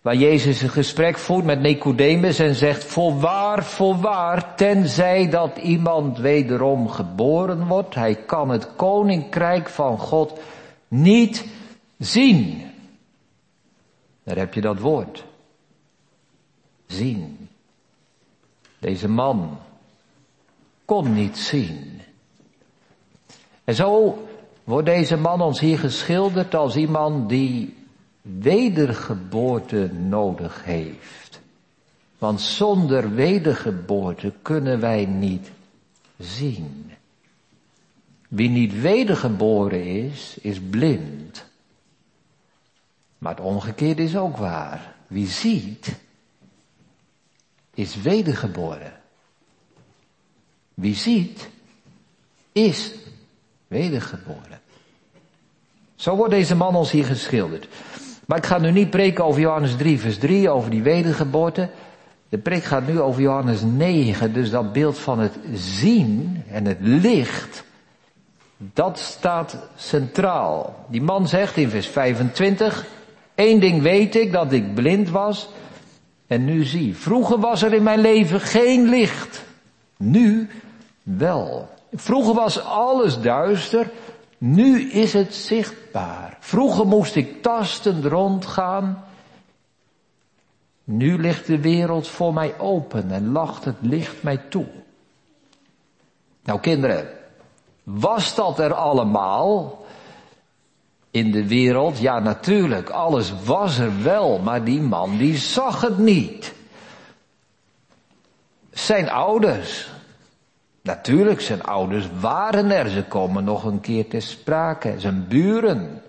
waar 0.00 0.14
Jezus 0.14 0.62
een 0.62 0.68
gesprek 0.68 1.18
voert 1.18 1.44
met 1.44 1.60
Nicodemus 1.60 2.38
en 2.38 2.54
zegt, 2.54 2.84
voorwaar, 2.84 3.64
voorwaar, 3.64 4.54
tenzij 4.54 5.30
dat 5.30 5.56
iemand 5.56 6.18
wederom 6.18 6.88
geboren 6.88 7.66
wordt, 7.66 7.94
hij 7.94 8.14
kan 8.14 8.48
het 8.48 8.76
koninkrijk 8.76 9.68
van 9.68 9.98
God 9.98 10.38
niet 10.88 11.46
zien. 11.98 12.62
Daar 14.22 14.36
heb 14.36 14.54
je 14.54 14.60
dat 14.60 14.78
woord. 14.78 15.24
Zien. 16.86 17.48
Deze 18.78 19.08
man 19.08 19.58
kon 20.84 21.12
niet 21.12 21.38
zien. 21.38 22.00
En 23.64 23.74
zo 23.74 24.18
wordt 24.70 24.86
deze 24.86 25.16
man 25.16 25.40
ons 25.40 25.60
hier 25.60 25.78
geschilderd 25.78 26.54
als 26.54 26.76
iemand 26.76 27.28
die 27.28 27.76
wedergeboorte 28.22 29.92
nodig 29.92 30.64
heeft. 30.64 31.40
Want 32.18 32.40
zonder 32.40 33.14
wedergeboorte 33.14 34.32
kunnen 34.42 34.80
wij 34.80 35.04
niet 35.04 35.50
zien. 36.18 36.92
Wie 38.28 38.48
niet 38.48 38.80
wedergeboren 38.80 39.84
is, 39.84 40.36
is 40.40 40.60
blind. 40.60 41.44
Maar 43.18 43.34
het 43.34 43.44
omgekeerde 43.44 44.02
is 44.02 44.16
ook 44.16 44.36
waar. 44.36 44.94
Wie 45.06 45.28
ziet, 45.28 45.96
is 47.74 47.96
wedergeboren. 47.96 49.00
Wie 50.74 50.94
ziet, 50.94 51.48
is 52.52 52.94
wedergeboren. 53.66 54.59
Zo 56.00 56.16
wordt 56.16 56.32
deze 56.32 56.56
man 56.56 56.74
ons 56.74 56.90
hier 56.90 57.04
geschilderd. 57.04 57.68
Maar 58.26 58.38
ik 58.38 58.46
ga 58.46 58.58
nu 58.58 58.70
niet 58.70 58.90
preken 58.90 59.24
over 59.24 59.40
Johannes 59.40 59.76
3, 59.76 60.00
vers 60.00 60.18
3, 60.18 60.50
over 60.50 60.70
die 60.70 60.82
wedergeboorte. 60.82 61.68
De 62.28 62.38
preek 62.38 62.64
gaat 62.64 62.86
nu 62.86 63.00
over 63.00 63.22
Johannes 63.22 63.62
9, 63.62 64.32
dus 64.32 64.50
dat 64.50 64.72
beeld 64.72 64.98
van 64.98 65.18
het 65.18 65.32
zien 65.54 66.44
en 66.50 66.64
het 66.64 66.78
licht, 66.80 67.64
dat 68.56 68.98
staat 68.98 69.56
centraal. 69.76 70.86
Die 70.88 71.02
man 71.02 71.28
zegt 71.28 71.56
in 71.56 71.68
vers 71.68 71.86
25, 71.86 72.86
één 73.34 73.60
ding 73.60 73.82
weet 73.82 74.14
ik, 74.14 74.32
dat 74.32 74.52
ik 74.52 74.74
blind 74.74 75.10
was 75.10 75.48
en 76.26 76.44
nu 76.44 76.64
zie. 76.64 76.96
Vroeger 76.96 77.38
was 77.38 77.62
er 77.62 77.72
in 77.72 77.82
mijn 77.82 78.00
leven 78.00 78.40
geen 78.40 78.88
licht, 78.88 79.44
nu 79.96 80.48
wel. 81.02 81.68
Vroeger 81.92 82.34
was 82.34 82.64
alles 82.64 83.20
duister, 83.20 83.90
nu 84.40 84.90
is 84.90 85.12
het 85.12 85.34
zichtbaar. 85.34 86.36
Vroeger 86.40 86.86
moest 86.86 87.14
ik 87.14 87.42
tastend 87.42 88.04
rondgaan. 88.04 89.04
Nu 90.84 91.18
ligt 91.18 91.46
de 91.46 91.60
wereld 91.60 92.08
voor 92.08 92.34
mij 92.34 92.58
open 92.58 93.10
en 93.10 93.32
lacht 93.32 93.64
het 93.64 93.76
licht 93.80 94.22
mij 94.22 94.36
toe. 94.36 94.66
Nou 96.42 96.60
kinderen, 96.60 97.08
was 97.82 98.34
dat 98.34 98.58
er 98.58 98.74
allemaal 98.74 99.84
in 101.10 101.30
de 101.30 101.46
wereld? 101.46 101.98
Ja 101.98 102.18
natuurlijk, 102.18 102.90
alles 102.90 103.32
was 103.44 103.78
er 103.78 104.02
wel, 104.02 104.38
maar 104.38 104.64
die 104.64 104.80
man 104.80 105.16
die 105.16 105.36
zag 105.36 105.80
het 105.80 105.98
niet. 105.98 106.54
Zijn 108.70 109.10
ouders, 109.10 109.90
Natuurlijk, 110.82 111.40
zijn 111.40 111.62
ouders 111.62 112.08
waren 112.20 112.70
er. 112.70 112.88
Ze 112.88 113.04
komen 113.04 113.44
nog 113.44 113.64
een 113.64 113.80
keer 113.80 114.08
te 114.08 114.20
sprake. 114.20 114.94
Zijn 114.98 115.28
buren. 115.28 116.02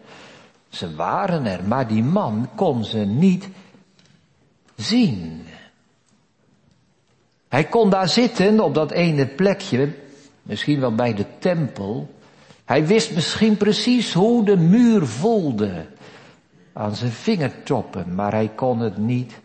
Ze 0.70 0.96
waren 0.96 1.46
er. 1.46 1.64
Maar 1.64 1.88
die 1.88 2.04
man 2.04 2.50
kon 2.56 2.84
ze 2.84 2.98
niet 2.98 3.50
zien. 4.76 5.46
Hij 7.48 7.64
kon 7.64 7.90
daar 7.90 8.10
zitten 8.10 8.60
op 8.60 8.74
dat 8.74 8.92
ene 8.92 9.28
plekje. 9.28 9.90
Misschien 10.44 10.80
wel 10.80 10.96
bij 10.96 11.14
de 11.14 11.26
tempel. 11.40 12.16
Hij 12.66 12.88
wist 12.88 13.14
misschien 13.14 13.58
precies 13.58 14.14
hoe 14.14 14.46
de 14.46 14.58
muur 14.58 15.06
voelde. 15.06 15.86
Aan 16.74 16.96
zijn 16.96 17.12
vingertoppen. 17.12 18.16
Maar 18.16 18.32
hij 18.32 18.52
kon 18.56 18.80
het 18.80 18.98
niet 18.98 19.40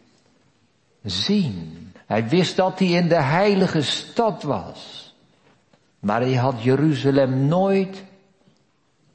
zien. 1.03 1.93
Hij 2.07 2.29
wist 2.29 2.57
dat 2.57 2.79
hij 2.79 2.89
in 2.89 3.09
de 3.09 3.23
heilige 3.23 3.83
stad 3.83 4.43
was. 4.43 5.06
Maar 6.07 6.21
hij 6.21 6.35
had 6.35 6.63
Jeruzalem 6.63 7.47
nooit 7.47 8.05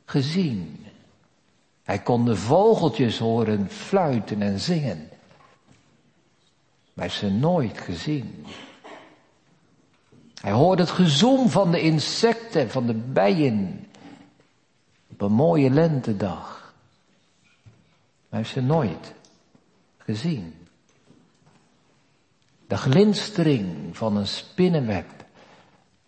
gezien. 0.05 0.85
Hij 1.83 1.99
kon 1.99 2.25
de 2.25 2.35
vogeltjes 2.35 3.17
horen 3.17 3.69
fluiten 3.69 4.41
en 4.41 4.59
zingen. 4.59 5.09
Maar 6.93 7.09
ze 7.09 7.29
nooit 7.29 7.77
gezien. 7.77 8.45
Hij 10.41 10.51
hoorde 10.51 10.81
het 10.81 10.91
gezoem 10.91 11.49
van 11.49 11.71
de 11.71 11.81
insecten, 11.81 12.69
van 12.69 12.85
de 12.85 12.93
bijen. 12.93 13.87
Op 15.11 15.21
een 15.21 15.31
mooie 15.31 15.69
lentedag. 15.69 16.73
Maar 18.29 18.39
heeft 18.39 18.53
ze 18.53 18.61
nooit 18.61 19.13
gezien. 19.97 20.67
De 22.67 22.77
glinstering 22.77 23.97
van 23.97 24.15
een 24.15 24.27
spinnenweb 24.27 25.20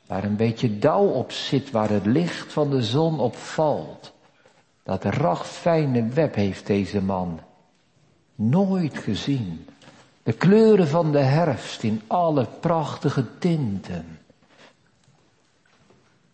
waar 0.07 0.23
een 0.23 0.35
beetje 0.35 0.79
dauw 0.79 1.05
op 1.05 1.31
zit, 1.31 1.71
waar 1.71 1.89
het 1.89 2.05
licht 2.05 2.53
van 2.53 2.69
de 2.69 2.83
zon 2.83 3.19
op 3.19 3.35
valt. 3.35 4.13
Dat 4.83 5.03
ragfijne 5.03 6.07
web 6.07 6.35
heeft 6.35 6.67
deze 6.67 7.01
man 7.01 7.39
nooit 8.35 8.97
gezien. 8.97 9.67
De 10.23 10.33
kleuren 10.33 10.87
van 10.87 11.11
de 11.11 11.19
herfst 11.19 11.83
in 11.83 12.01
alle 12.07 12.45
prachtige 12.59 13.37
tinten. 13.37 14.19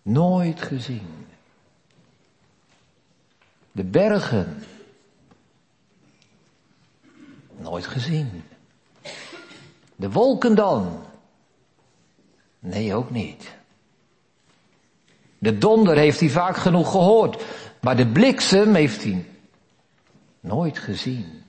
Nooit 0.02 0.62
gezien. 0.62 1.28
De 3.72 3.84
bergen. 3.84 4.64
Nooit 7.58 7.86
gezien. 7.88 8.44
De 9.96 10.12
wolken 10.12 10.56
dan? 10.56 11.04
Nee, 12.60 12.94
ook 12.94 13.10
niet. 13.10 13.58
De 15.40 15.58
donder 15.58 15.98
heeft 15.98 16.20
hij 16.20 16.30
vaak 16.30 16.58
genoeg 16.58 16.92
gehoord, 16.92 17.44
maar 17.82 17.96
de 17.96 18.08
bliksem 18.08 18.74
heeft 18.74 19.04
hij 19.04 19.26
nooit 20.40 20.80
gezien. 20.80 21.44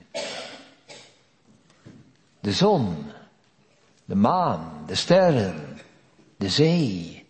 De 2.39 2.51
zon, 2.51 3.11
de 4.05 4.15
maan, 4.15 4.83
de 4.85 4.95
sterren, 4.95 5.77
de 6.37 6.49
zee. 6.49 7.25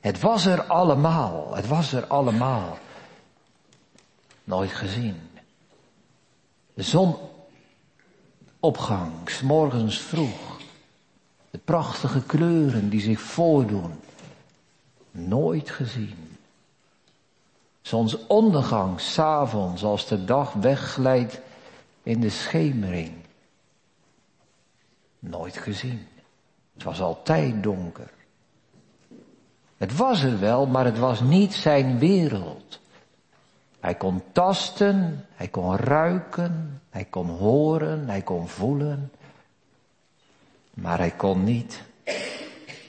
Het 0.00 0.20
was 0.20 0.46
er 0.46 0.62
allemaal, 0.62 1.54
het 1.54 1.66
was 1.66 1.92
er 1.92 2.06
allemaal. 2.06 2.78
Nooit 4.44 4.72
gezien. 4.72 5.16
De 6.74 6.82
zonopgang, 8.60 9.12
morgens 9.42 9.98
vroeg. 9.98 10.60
De 11.50 11.58
prachtige 11.58 12.22
kleuren 12.22 12.88
die 12.88 13.00
zich 13.00 13.20
voordoen 13.20 14.00
nooit 15.14 15.70
gezien. 15.70 16.36
Zonsondergang, 17.82 19.00
s'avonds, 19.00 19.84
als 19.84 20.06
de 20.06 20.24
dag 20.24 20.52
wegglijdt 20.52 21.40
in 22.02 22.20
de 22.20 22.28
schemering. 22.28 23.12
Nooit 25.18 25.56
gezien. 25.56 26.06
Het 26.74 26.82
was 26.82 27.00
altijd 27.00 27.62
donker. 27.62 28.10
Het 29.76 29.96
was 29.96 30.22
er 30.22 30.40
wel, 30.40 30.66
maar 30.66 30.84
het 30.84 30.98
was 30.98 31.20
niet 31.20 31.54
zijn 31.54 31.98
wereld. 31.98 32.80
Hij 33.80 33.94
kon 33.94 34.22
tasten, 34.32 35.26
hij 35.34 35.48
kon 35.48 35.76
ruiken, 35.76 36.80
hij 36.90 37.04
kon 37.04 37.28
horen, 37.28 38.08
hij 38.08 38.22
kon 38.22 38.48
voelen. 38.48 39.12
Maar 40.74 40.98
hij 40.98 41.10
kon 41.10 41.44
niet 41.44 41.82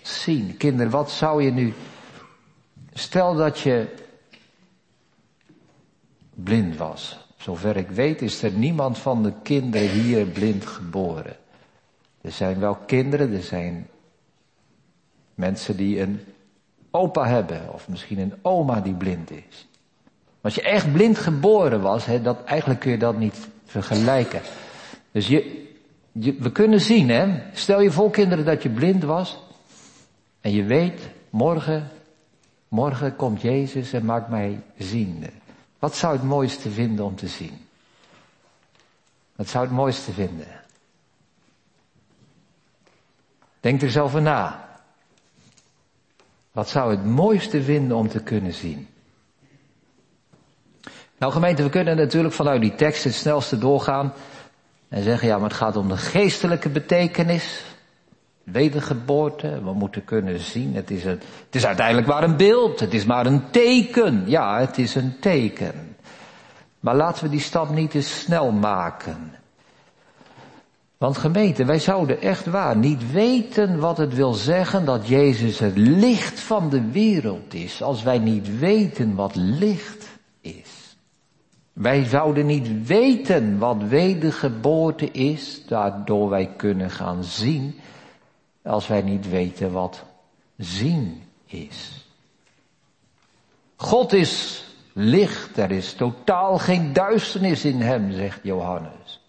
zien. 0.01 0.57
Kinderen, 0.57 0.91
wat 0.91 1.11
zou 1.11 1.43
je 1.43 1.51
nu 1.51 1.73
Stel 3.05 3.35
dat 3.35 3.59
je 3.59 3.87
blind 6.33 6.77
was. 6.77 7.17
Zover 7.37 7.77
ik 7.77 7.89
weet 7.89 8.21
is 8.21 8.43
er 8.43 8.51
niemand 8.51 8.97
van 8.97 9.23
de 9.23 9.33
kinderen 9.43 9.89
hier 9.89 10.25
blind 10.25 10.65
geboren. 10.65 11.35
Er 12.21 12.31
zijn 12.31 12.59
wel 12.59 12.75
kinderen, 12.75 13.33
er 13.33 13.41
zijn 13.41 13.87
mensen 15.35 15.77
die 15.77 15.99
een 16.01 16.19
opa 16.91 17.27
hebben 17.27 17.73
of 17.73 17.87
misschien 17.87 18.19
een 18.19 18.33
oma 18.41 18.81
die 18.81 18.93
blind 18.93 19.31
is. 19.31 19.67
Als 20.41 20.55
je 20.55 20.61
echt 20.61 20.93
blind 20.93 21.17
geboren 21.17 21.81
was, 21.81 22.05
dat, 22.23 22.43
eigenlijk 22.43 22.79
kun 22.79 22.91
je 22.91 22.97
dat 22.97 23.17
niet 23.17 23.47
vergelijken. 23.65 24.41
Dus 25.11 25.27
je, 25.27 25.67
je, 26.11 26.33
we 26.33 26.51
kunnen 26.51 26.81
zien, 26.81 27.09
hè. 27.09 27.41
Stel 27.53 27.81
je 27.81 27.91
voor 27.91 28.11
kinderen 28.11 28.45
dat 28.45 28.63
je 28.63 28.69
blind 28.69 29.03
was 29.03 29.39
en 30.41 30.51
je 30.51 30.63
weet, 30.63 31.09
morgen 31.29 31.89
Morgen 32.67 33.15
komt 33.15 33.41
Jezus 33.41 33.93
en 33.93 34.05
maakt 34.05 34.29
mij 34.29 34.63
ziende. 34.77 35.29
Wat 35.79 35.95
zou 35.95 36.13
het 36.13 36.23
mooiste 36.23 36.69
vinden 36.69 37.05
om 37.05 37.15
te 37.15 37.27
zien? 37.27 37.67
Wat 39.35 39.47
zou 39.47 39.65
het 39.65 39.73
mooiste 39.73 40.11
vinden? 40.11 40.47
Denk 43.59 43.81
er 43.81 43.87
eens 43.87 43.97
over 43.97 44.21
na. 44.21 44.69
Wat 46.51 46.69
zou 46.69 46.91
het 46.91 47.05
mooiste 47.05 47.63
vinden 47.63 47.97
om 47.97 48.07
te 48.07 48.23
kunnen 48.23 48.53
zien? 48.53 48.87
Nou 51.17 51.31
gemeente, 51.31 51.63
we 51.63 51.69
kunnen 51.69 51.97
natuurlijk 51.97 52.33
vanuit 52.33 52.61
die 52.61 52.75
tekst 52.75 53.03
het 53.03 53.13
snelste 53.13 53.57
doorgaan 53.57 54.13
en 54.89 55.03
zeggen, 55.03 55.27
ja, 55.27 55.37
maar 55.37 55.49
het 55.49 55.57
gaat 55.57 55.75
om 55.75 55.87
de 55.87 55.97
geestelijke 55.97 56.69
betekenis. 56.69 57.63
Wedergeboorte, 58.45 59.63
we 59.63 59.73
moeten 59.73 60.03
kunnen 60.03 60.39
zien, 60.39 60.75
het 60.75 60.91
is, 60.91 61.03
een, 61.03 61.19
het 61.45 61.55
is 61.55 61.65
uiteindelijk 61.65 62.07
maar 62.07 62.23
een 62.23 62.37
beeld, 62.37 62.79
het 62.79 62.93
is 62.93 63.05
maar 63.05 63.25
een 63.25 63.49
teken. 63.51 64.23
Ja, 64.25 64.59
het 64.59 64.77
is 64.77 64.95
een 64.95 65.19
teken. 65.19 65.95
Maar 66.79 66.95
laten 66.95 67.23
we 67.23 67.29
die 67.29 67.39
stap 67.39 67.69
niet 67.69 67.91
te 67.91 68.01
snel 68.01 68.51
maken. 68.51 69.31
Want 70.97 71.17
gemeente, 71.17 71.65
wij 71.65 71.79
zouden 71.79 72.21
echt 72.21 72.45
waar 72.45 72.77
niet 72.77 73.11
weten 73.11 73.79
wat 73.79 73.97
het 73.97 74.13
wil 74.13 74.33
zeggen 74.33 74.85
dat 74.85 75.07
Jezus 75.07 75.59
het 75.59 75.77
licht 75.77 76.39
van 76.39 76.69
de 76.69 76.91
wereld 76.91 77.53
is, 77.53 77.81
als 77.81 78.03
wij 78.03 78.19
niet 78.19 78.59
weten 78.59 79.15
wat 79.15 79.35
licht 79.35 80.07
is. 80.41 80.97
Wij 81.73 82.03
zouden 82.03 82.45
niet 82.45 82.87
weten 82.87 83.57
wat 83.57 83.83
wedergeboorte 83.83 85.11
is, 85.11 85.61
daardoor 85.67 86.29
wij 86.29 86.53
kunnen 86.57 86.91
gaan 86.91 87.23
zien, 87.23 87.75
als 88.65 88.87
wij 88.87 89.01
niet 89.01 89.29
weten 89.29 89.71
wat 89.71 90.03
zien 90.57 91.23
is. 91.45 92.07
God 93.75 94.13
is 94.13 94.63
licht, 94.93 95.57
er 95.57 95.71
is 95.71 95.93
totaal 95.93 96.57
geen 96.57 96.93
duisternis 96.93 97.65
in 97.65 97.81
hem, 97.81 98.11
zegt 98.11 98.39
Johannes. 98.43 99.19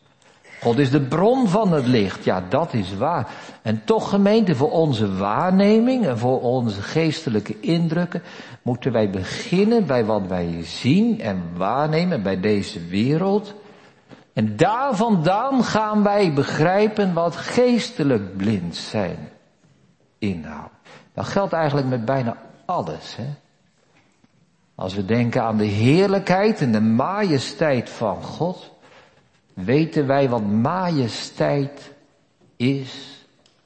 God 0.61 0.79
is 0.79 0.91
de 0.91 1.01
bron 1.01 1.49
van 1.49 1.73
het 1.73 1.87
licht. 1.87 2.25
Ja, 2.25 2.45
dat 2.49 2.75
is 2.75 2.97
waar. 2.97 3.29
En 3.63 3.83
toch 3.85 4.09
gemeente, 4.09 4.55
voor 4.55 4.71
onze 4.71 5.17
waarneming 5.17 6.07
en 6.07 6.19
voor 6.19 6.41
onze 6.41 6.83
geestelijke 6.83 7.61
indrukken 7.61 8.23
moeten 8.63 8.93
wij 8.93 9.11
beginnen 9.11 9.87
bij 9.87 10.05
wat 10.05 10.27
wij 10.27 10.59
zien 10.63 11.21
en 11.21 11.43
waarnemen 11.57 12.23
bij 12.23 12.41
deze 12.41 12.87
wereld. 12.87 13.55
En 14.37 14.57
daar 14.57 14.97
vandaan 14.97 15.65
gaan 15.65 16.03
wij 16.03 16.33
begrijpen 16.33 17.13
wat 17.13 17.37
geestelijk 17.37 18.37
blind 18.37 18.77
zijn 18.77 19.29
inhoudt. 20.19 20.75
Dat 21.15 21.27
geldt 21.27 21.53
eigenlijk 21.53 21.87
met 21.87 22.05
bijna 22.05 22.37
alles. 22.65 23.17
Hè? 23.17 23.27
Als 24.75 24.95
we 24.95 25.05
denken 25.05 25.43
aan 25.43 25.57
de 25.57 25.65
heerlijkheid 25.65 26.61
en 26.61 26.73
de 26.73 26.81
majesteit 26.81 27.91
van 27.91 28.23
God, 28.23 28.73
weten 29.55 30.07
wij 30.07 30.29
wat 30.29 30.47
majesteit 30.47 31.93
is 32.57 33.25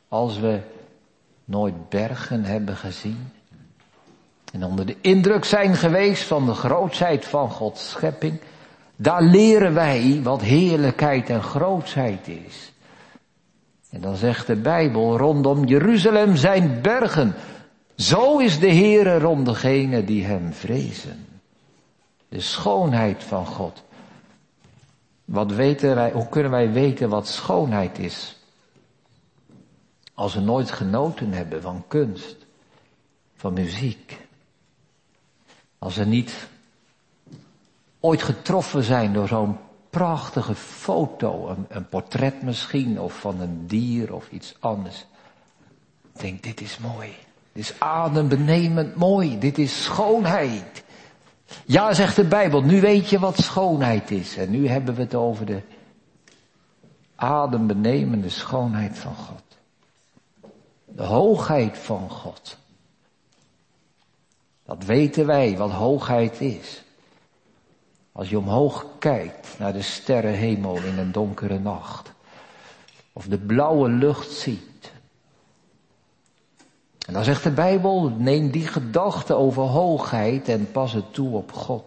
als 0.09 0.39
we 0.39 0.61
nooit 1.45 1.89
bergen 1.89 2.45
hebben 2.45 2.77
gezien. 2.77 3.33
En 4.53 4.65
onder 4.65 4.87
de 4.87 4.97
indruk 5.01 5.45
zijn 5.45 5.77
geweest 5.77 6.23
van 6.23 6.47
de 6.47 6.55
grootheid 6.55 7.25
van 7.25 7.51
Gods 7.51 7.91
schepping. 7.91 8.41
Daar 9.03 9.23
leren 9.23 9.75
wij 9.75 10.21
wat 10.23 10.41
heerlijkheid 10.41 11.31
en 11.31 11.43
grootheid 11.43 12.29
is. 12.29 12.73
En 13.91 14.01
dan 14.01 14.17
zegt 14.17 14.47
de 14.47 14.57
Bijbel, 14.57 15.17
rondom 15.17 15.65
Jeruzalem 15.65 16.37
zijn 16.37 16.83
bergen. 16.83 17.35
Zo 17.97 18.39
is 18.39 18.59
de 18.59 18.75
Heere 18.75 19.19
rond 19.19 19.47
degenen 19.47 20.07
die 20.07 20.25
hem 20.25 20.53
vrezen. 20.53 21.27
De 22.29 22.41
schoonheid 22.41 23.25
van 23.25 23.47
God. 23.47 23.83
Wat 25.25 25.53
weten 25.53 25.95
wij, 25.95 26.13
hoe 26.13 26.29
kunnen 26.29 26.51
wij 26.51 26.73
weten 26.73 27.09
wat 27.09 27.29
schoonheid 27.29 27.99
is? 27.99 28.39
Als 30.15 30.35
we 30.35 30.41
nooit 30.41 30.71
genoten 30.71 31.33
hebben 31.33 31.63
van 31.63 31.85
kunst, 31.89 32.37
van 33.35 33.53
muziek. 33.53 34.19
Als 35.79 35.97
we 35.97 36.05
niet 36.05 36.49
ooit 38.01 38.23
getroffen 38.23 38.85
zijn 38.85 39.13
door 39.13 39.29
zo'n 39.29 39.59
prachtige 39.91 40.55
foto, 40.55 41.49
een, 41.49 41.67
een, 41.69 41.89
portret 41.89 42.43
misschien, 42.43 43.01
of 43.01 43.19
van 43.19 43.41
een 43.41 43.67
dier 43.67 44.15
of 44.15 44.31
iets 44.31 44.55
anders. 44.61 45.07
Denk, 46.13 46.43
dit 46.43 46.61
is 46.61 46.79
mooi. 46.79 47.15
Dit 47.53 47.63
is 47.65 47.75
adembenemend 47.81 48.95
mooi. 48.95 49.39
Dit 49.39 49.59
is 49.59 49.85
schoonheid. 49.85 50.85
Ja, 51.65 51.95
zegt 51.95 52.17
de 52.17 52.25
Bijbel, 52.25 52.63
nu 52.63 52.81
weet 52.81 53.09
je 53.09 53.19
wat 53.19 53.39
schoonheid 53.39 54.11
is. 54.11 54.37
En 54.37 54.51
nu 54.51 54.69
hebben 54.69 54.95
we 54.95 55.01
het 55.01 55.15
over 55.15 55.47
de 55.47 55.63
adembenemende 57.15 58.29
schoonheid 58.29 58.99
van 58.99 59.15
God. 59.15 59.43
De 60.85 61.03
hoogheid 61.03 61.79
van 61.79 62.11
God. 62.11 62.57
Dat 64.65 64.85
weten 64.85 65.27
wij, 65.27 65.57
wat 65.57 65.71
hoogheid 65.71 66.41
is. 66.41 66.83
Als 68.13 68.31
je 68.31 68.39
omhoog 68.39 68.87
kijkt 68.99 69.59
naar 69.59 69.73
de 69.73 69.83
sterrenhemel 69.83 70.77
in 70.77 70.99
een 70.99 71.13
donkere 71.13 71.59
nacht. 71.59 72.13
Of 73.13 73.27
de 73.27 73.39
blauwe 73.39 73.89
lucht 73.89 74.31
ziet. 74.31 74.93
En 77.07 77.13
dan 77.13 77.25
zegt 77.25 77.43
de 77.43 77.51
Bijbel, 77.51 78.09
neem 78.09 78.51
die 78.51 78.67
gedachte 78.67 79.35
over 79.35 79.63
hoogheid 79.63 80.49
en 80.49 80.71
pas 80.71 80.93
het 80.93 81.15
toe 81.15 81.37
op 81.37 81.53
God. 81.53 81.85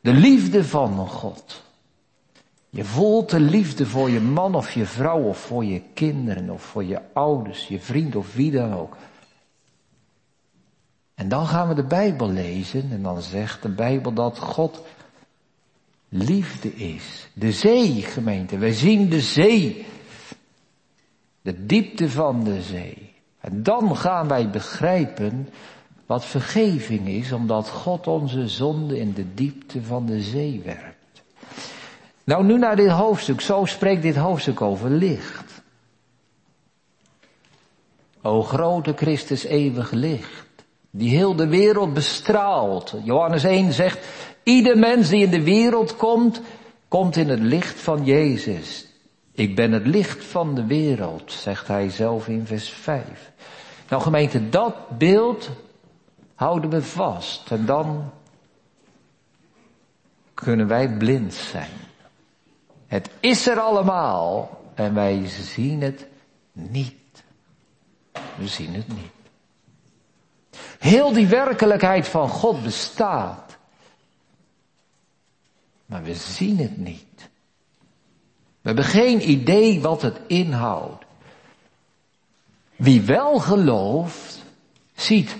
De 0.00 0.12
liefde 0.12 0.64
van 0.64 1.08
God. 1.08 1.62
Je 2.70 2.84
voelt 2.84 3.30
de 3.30 3.40
liefde 3.40 3.86
voor 3.86 4.10
je 4.10 4.20
man 4.20 4.54
of 4.54 4.72
je 4.72 4.86
vrouw 4.86 5.22
of 5.22 5.38
voor 5.38 5.64
je 5.64 5.82
kinderen 5.94 6.50
of 6.50 6.62
voor 6.62 6.84
je 6.84 7.00
ouders, 7.12 7.68
je 7.68 7.80
vriend 7.80 8.16
of 8.16 8.34
wie 8.34 8.50
dan 8.50 8.74
ook. 8.74 8.96
En 11.14 11.28
dan 11.28 11.46
gaan 11.46 11.68
we 11.68 11.74
de 11.74 11.84
Bijbel 11.84 12.28
lezen 12.28 12.88
en 12.90 13.02
dan 13.02 13.22
zegt 13.22 13.62
de 13.62 13.68
Bijbel 13.68 14.12
dat 14.12 14.38
God 14.38 14.82
liefde 16.10 16.74
is. 16.74 17.28
De 17.32 17.52
zee, 17.52 18.02
gemeente. 18.02 18.58
Wij 18.58 18.72
zien 18.72 19.08
de 19.08 19.20
zee. 19.20 19.86
De 21.42 21.66
diepte 21.66 22.10
van 22.10 22.44
de 22.44 22.62
zee. 22.62 23.12
En 23.40 23.62
dan 23.62 23.96
gaan 23.96 24.28
wij 24.28 24.50
begrijpen 24.50 25.48
wat 26.06 26.24
vergeving 26.24 27.08
is, 27.08 27.32
omdat 27.32 27.68
God 27.68 28.06
onze 28.06 28.48
zonde 28.48 28.98
in 28.98 29.12
de 29.12 29.34
diepte 29.34 29.82
van 29.82 30.06
de 30.06 30.20
zee 30.20 30.62
werpt. 30.64 31.22
Nou, 32.24 32.44
nu 32.44 32.58
naar 32.58 32.76
dit 32.76 32.90
hoofdstuk. 32.90 33.40
Zo 33.40 33.64
spreekt 33.64 34.02
dit 34.02 34.16
hoofdstuk 34.16 34.60
over 34.60 34.90
licht. 34.90 35.62
O 38.22 38.42
grote 38.42 38.92
Christus 38.96 39.44
eeuwig 39.44 39.90
licht, 39.90 40.46
die 40.90 41.16
heel 41.16 41.36
de 41.36 41.46
wereld 41.46 41.94
bestraalt. 41.94 42.94
Johannes 43.04 43.44
1 43.44 43.72
zegt, 43.72 43.98
Ieder 44.42 44.78
mens 44.78 45.08
die 45.08 45.24
in 45.24 45.30
de 45.30 45.42
wereld 45.42 45.96
komt, 45.96 46.40
komt 46.88 47.16
in 47.16 47.28
het 47.28 47.40
licht 47.40 47.80
van 47.80 48.04
Jezus. 48.04 48.86
Ik 49.32 49.56
ben 49.56 49.72
het 49.72 49.86
licht 49.86 50.24
van 50.24 50.54
de 50.54 50.66
wereld, 50.66 51.32
zegt 51.32 51.68
hij 51.68 51.90
zelf 51.90 52.28
in 52.28 52.46
vers 52.46 52.68
5. 52.68 53.32
Nou 53.88 54.02
gemeente, 54.02 54.48
dat 54.48 54.98
beeld 54.98 55.50
houden 56.34 56.70
we 56.70 56.82
vast. 56.82 57.50
En 57.50 57.66
dan 57.66 58.10
kunnen 60.34 60.66
wij 60.66 60.88
blind 60.88 61.34
zijn. 61.34 61.70
Het 62.86 63.10
is 63.20 63.46
er 63.46 63.60
allemaal 63.60 64.60
en 64.74 64.94
wij 64.94 65.28
zien 65.28 65.82
het 65.82 66.06
niet. 66.52 66.94
We 68.12 68.46
zien 68.46 68.74
het 68.74 68.88
niet. 68.88 69.12
Heel 70.78 71.12
die 71.12 71.26
werkelijkheid 71.26 72.08
van 72.08 72.28
God 72.28 72.62
bestaat. 72.62 73.49
Maar 75.90 76.02
we 76.02 76.14
zien 76.14 76.58
het 76.58 76.76
niet. 76.76 77.28
We 78.60 78.68
hebben 78.68 78.84
geen 78.84 79.30
idee 79.30 79.80
wat 79.80 80.02
het 80.02 80.20
inhoudt. 80.26 81.04
Wie 82.76 83.00
wel 83.00 83.38
gelooft, 83.38 84.42
ziet 84.94 85.36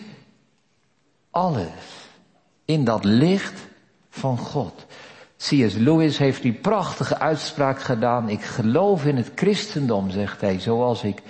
alles 1.31 2.09
in 2.65 2.85
dat 2.85 3.05
licht 3.05 3.61
van 4.09 4.39
God. 4.39 4.87
C.S. 5.37 5.75
Lewis 5.75 6.19
heeft 6.19 6.43
die 6.43 6.53
prachtige 6.53 7.19
uitspraak 7.19 7.81
gedaan. 7.81 8.29
Ik 8.29 8.43
geloof 8.43 9.05
in 9.05 9.17
het 9.17 9.33
christendom, 9.35 10.11
zegt 10.11 10.41
hij, 10.41 10.61
zoals 10.61 11.03
ik 11.03 11.23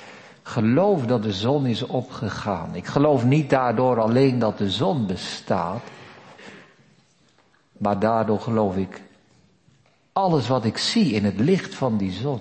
geloof 0.42 1.06
dat 1.06 1.22
de 1.22 1.32
zon 1.32 1.66
is 1.66 1.82
opgegaan. 1.82 2.74
Ik 2.74 2.86
geloof 2.86 3.24
niet 3.24 3.50
daardoor 3.50 4.00
alleen 4.00 4.38
dat 4.38 4.58
de 4.58 4.70
zon 4.70 5.06
bestaat, 5.06 5.82
maar 7.78 7.98
daardoor 7.98 8.40
geloof 8.40 8.76
ik 8.76 9.08
alles 10.12 10.48
wat 10.48 10.64
ik 10.64 10.78
zie 10.78 11.12
in 11.12 11.24
het 11.24 11.40
licht 11.40 11.74
van 11.74 11.96
die 11.96 12.12
zon. 12.12 12.40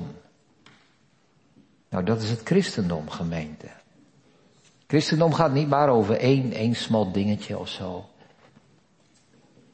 Nou, 1.89 2.03
dat 2.03 2.21
is 2.21 2.29
het 2.29 2.41
christendom, 2.43 3.09
gemeente. 3.09 3.67
Christendom 4.87 5.33
gaat 5.33 5.53
niet 5.53 5.69
maar 5.69 5.89
over 5.89 6.17
één, 6.17 6.51
één 6.51 6.75
smal 6.75 7.11
dingetje 7.11 7.57
of 7.57 7.67
zo. 7.67 8.09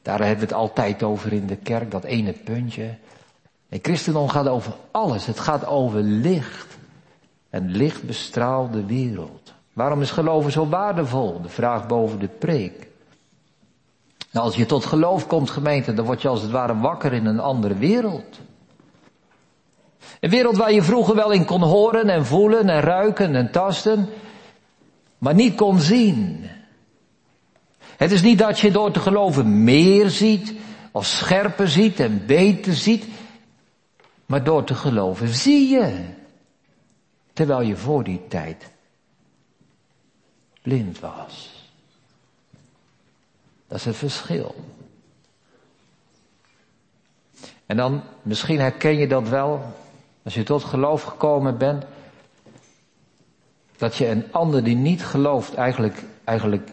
Daar 0.01 0.19
hebben 0.19 0.37
we 0.37 0.45
het 0.45 0.53
altijd 0.53 1.03
over 1.03 1.33
in 1.33 1.47
de 1.47 1.55
kerk, 1.55 1.91
dat 1.91 2.03
ene 2.03 2.33
puntje. 2.33 2.97
Nee, 3.69 3.79
christendom 3.81 4.29
gaat 4.29 4.47
over 4.47 4.73
alles. 4.91 5.25
Het 5.25 5.39
gaat 5.39 5.65
over 5.65 6.01
licht. 6.01 6.77
En 7.49 7.69
licht 7.69 8.03
bestraalt 8.03 8.73
de 8.73 8.85
wereld. 8.85 9.53
Waarom 9.73 10.01
is 10.01 10.11
geloven 10.11 10.51
zo 10.51 10.67
waardevol? 10.67 11.41
De 11.41 11.49
vraag 11.49 11.87
boven 11.87 12.19
de 12.19 12.27
preek. 12.27 12.87
Nou, 14.35 14.47
als 14.47 14.55
je 14.55 14.65
tot 14.65 14.85
geloof 14.85 15.27
komt, 15.27 15.49
gemeente, 15.49 15.93
dan 15.93 16.05
word 16.05 16.21
je 16.21 16.27
als 16.27 16.41
het 16.41 16.51
ware 16.51 16.77
wakker 16.77 17.13
in 17.13 17.25
een 17.25 17.39
andere 17.39 17.75
wereld. 17.75 18.39
Een 20.19 20.29
wereld 20.29 20.57
waar 20.57 20.71
je 20.71 20.81
vroeger 20.81 21.15
wel 21.15 21.31
in 21.31 21.45
kon 21.45 21.61
horen 21.61 22.09
en 22.09 22.25
voelen 22.25 22.69
en 22.69 22.81
ruiken 22.81 23.35
en 23.35 23.51
tasten, 23.51 24.09
maar 25.17 25.33
niet 25.33 25.55
kon 25.55 25.79
zien. 25.79 26.49
Het 27.97 28.11
is 28.11 28.21
niet 28.21 28.39
dat 28.39 28.59
je 28.59 28.71
door 28.71 28.91
te 28.91 28.99
geloven 28.99 29.63
meer 29.63 30.09
ziet, 30.09 30.53
of 30.91 31.05
scherper 31.05 31.67
ziet 31.67 31.99
en 31.99 32.25
beter 32.25 32.73
ziet, 32.73 33.05
maar 34.25 34.43
door 34.43 34.63
te 34.63 34.75
geloven 34.75 35.27
zie 35.27 35.69
je. 35.69 36.05
Terwijl 37.33 37.61
je 37.61 37.75
voor 37.75 38.03
die 38.03 38.21
tijd 38.27 38.71
blind 40.61 40.99
was. 40.99 41.54
Dat 43.67 43.77
is 43.77 43.85
het 43.85 43.95
verschil. 43.95 44.55
En 47.65 47.77
dan, 47.77 48.01
misschien 48.21 48.59
herken 48.59 48.97
je 48.97 49.07
dat 49.07 49.29
wel, 49.29 49.73
als 50.23 50.33
je 50.33 50.43
tot 50.43 50.63
geloof 50.63 51.03
gekomen 51.03 51.57
bent, 51.57 51.85
dat 53.77 53.95
je 53.95 54.07
een 54.07 54.33
ander 54.33 54.63
die 54.63 54.75
niet 54.75 55.05
gelooft 55.05 55.53
eigenlijk, 55.53 56.03
eigenlijk 56.23 56.69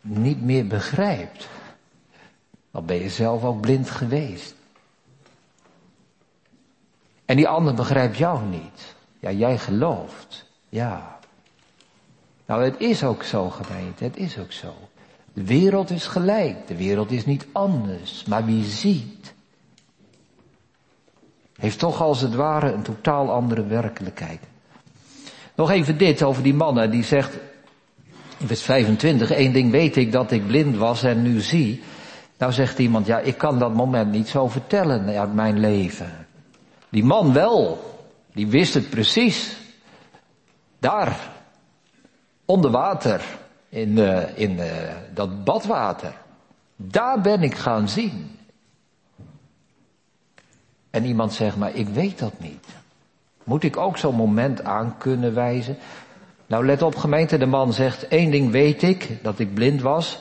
niet 0.00 0.42
meer 0.42 0.66
begrijpt. 0.66 1.48
Dan 2.70 2.86
ben 2.86 2.96
je 2.96 3.10
zelf 3.10 3.44
ook 3.44 3.60
blind 3.60 3.90
geweest. 3.90 4.54
En 7.24 7.36
die 7.36 7.48
ander 7.48 7.74
begrijpt 7.74 8.16
jou 8.16 8.44
niet. 8.44 8.94
Ja, 9.20 9.30
jij 9.30 9.58
gelooft. 9.58 10.46
Ja. 10.68 11.18
Nou, 12.46 12.64
het 12.64 12.80
is 12.80 13.04
ook 13.04 13.22
zo, 13.22 13.50
gemeente. 13.50 14.04
Het 14.04 14.16
is 14.16 14.38
ook 14.38 14.52
zo. 14.52 14.74
De 15.36 15.44
wereld 15.44 15.90
is 15.90 16.06
gelijk. 16.06 16.66
De 16.66 16.76
wereld 16.76 17.10
is 17.10 17.26
niet 17.26 17.46
anders. 17.52 18.24
Maar 18.24 18.44
wie 18.44 18.64
ziet, 18.64 19.34
heeft 21.58 21.78
toch 21.78 22.00
als 22.02 22.20
het 22.20 22.34
ware 22.34 22.72
een 22.72 22.82
totaal 22.82 23.30
andere 23.30 23.66
werkelijkheid. 23.66 24.40
Nog 25.54 25.70
even 25.70 25.98
dit 25.98 26.22
over 26.22 26.42
die 26.42 26.54
mannen 26.54 26.90
die 26.90 27.04
zegt 27.04 27.36
in 28.38 28.46
vers 28.46 28.62
25, 28.62 29.30
één 29.30 29.52
ding 29.52 29.70
weet 29.70 29.96
ik 29.96 30.12
dat 30.12 30.30
ik 30.30 30.46
blind 30.46 30.76
was 30.76 31.02
en 31.02 31.22
nu 31.22 31.40
zie. 31.40 31.82
Nou 32.38 32.52
zegt 32.52 32.78
iemand, 32.78 33.06
ja 33.06 33.18
ik 33.18 33.38
kan 33.38 33.58
dat 33.58 33.74
moment 33.74 34.10
niet 34.10 34.28
zo 34.28 34.48
vertellen 34.48 35.18
uit 35.18 35.34
mijn 35.34 35.60
leven. 35.60 36.26
Die 36.88 37.04
man 37.04 37.32
wel, 37.32 37.78
die 38.32 38.46
wist 38.46 38.74
het 38.74 38.90
precies. 38.90 39.56
Daar, 40.78 41.32
onder 42.44 42.70
water, 42.70 43.24
in, 43.68 43.98
uh, 43.98 44.38
in 44.38 44.50
uh, 44.58 44.66
dat 45.14 45.44
badwater. 45.44 46.12
Daar 46.76 47.20
ben 47.20 47.42
ik 47.42 47.54
gaan 47.54 47.88
zien. 47.88 48.38
En 50.90 51.04
iemand 51.04 51.32
zegt, 51.32 51.56
maar 51.56 51.74
ik 51.74 51.88
weet 51.88 52.18
dat 52.18 52.32
niet. 52.38 52.66
Moet 53.44 53.62
ik 53.62 53.76
ook 53.76 53.98
zo'n 53.98 54.14
moment 54.14 54.64
aan 54.64 54.94
kunnen 54.98 55.34
wijzen? 55.34 55.76
Nou, 56.46 56.66
let 56.66 56.82
op 56.82 56.96
gemeente, 56.96 57.38
de 57.38 57.46
man 57.46 57.72
zegt, 57.72 58.08
één 58.08 58.30
ding 58.30 58.50
weet 58.50 58.82
ik, 58.82 59.18
dat 59.22 59.38
ik 59.38 59.54
blind 59.54 59.82
was. 59.82 60.18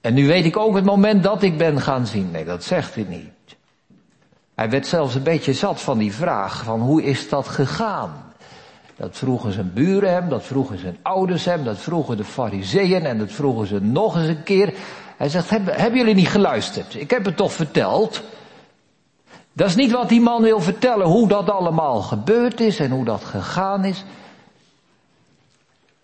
En 0.00 0.14
nu 0.14 0.26
weet 0.26 0.44
ik 0.44 0.56
ook 0.56 0.74
het 0.74 0.84
moment 0.84 1.22
dat 1.22 1.42
ik 1.42 1.58
ben 1.58 1.80
gaan 1.80 2.06
zien. 2.06 2.30
Nee, 2.30 2.44
dat 2.44 2.64
zegt 2.64 2.94
hij 2.94 3.04
niet. 3.08 3.56
Hij 4.54 4.70
werd 4.70 4.86
zelfs 4.86 5.14
een 5.14 5.22
beetje 5.22 5.52
zat 5.52 5.80
van 5.80 5.98
die 5.98 6.12
vraag 6.12 6.64
van 6.64 6.80
hoe 6.80 7.02
is 7.02 7.28
dat 7.28 7.48
gegaan? 7.48 8.31
Dat 9.02 9.16
vroegen 9.16 9.52
zijn 9.52 9.72
buren 9.72 10.12
hem, 10.12 10.28
dat 10.28 10.44
vroegen 10.44 10.78
zijn 10.78 10.96
ouders 11.02 11.44
hem, 11.44 11.64
dat 11.64 11.78
vroegen 11.78 12.16
de 12.16 12.24
fariseeën 12.24 13.04
en 13.04 13.18
dat 13.18 13.32
vroegen 13.32 13.66
ze 13.66 13.80
nog 13.80 14.16
eens 14.16 14.28
een 14.28 14.42
keer. 14.42 14.74
Hij 15.16 15.28
zegt, 15.28 15.50
hebben, 15.50 15.74
hebben 15.74 15.98
jullie 15.98 16.14
niet 16.14 16.28
geluisterd? 16.28 16.94
Ik 16.94 17.10
heb 17.10 17.24
het 17.24 17.36
toch 17.36 17.52
verteld? 17.52 18.22
Dat 19.52 19.68
is 19.68 19.74
niet 19.74 19.90
wat 19.92 20.08
die 20.08 20.20
man 20.20 20.42
wil 20.42 20.60
vertellen, 20.60 21.06
hoe 21.06 21.28
dat 21.28 21.50
allemaal 21.50 22.02
gebeurd 22.02 22.60
is 22.60 22.78
en 22.78 22.90
hoe 22.90 23.04
dat 23.04 23.24
gegaan 23.24 23.84
is. 23.84 24.04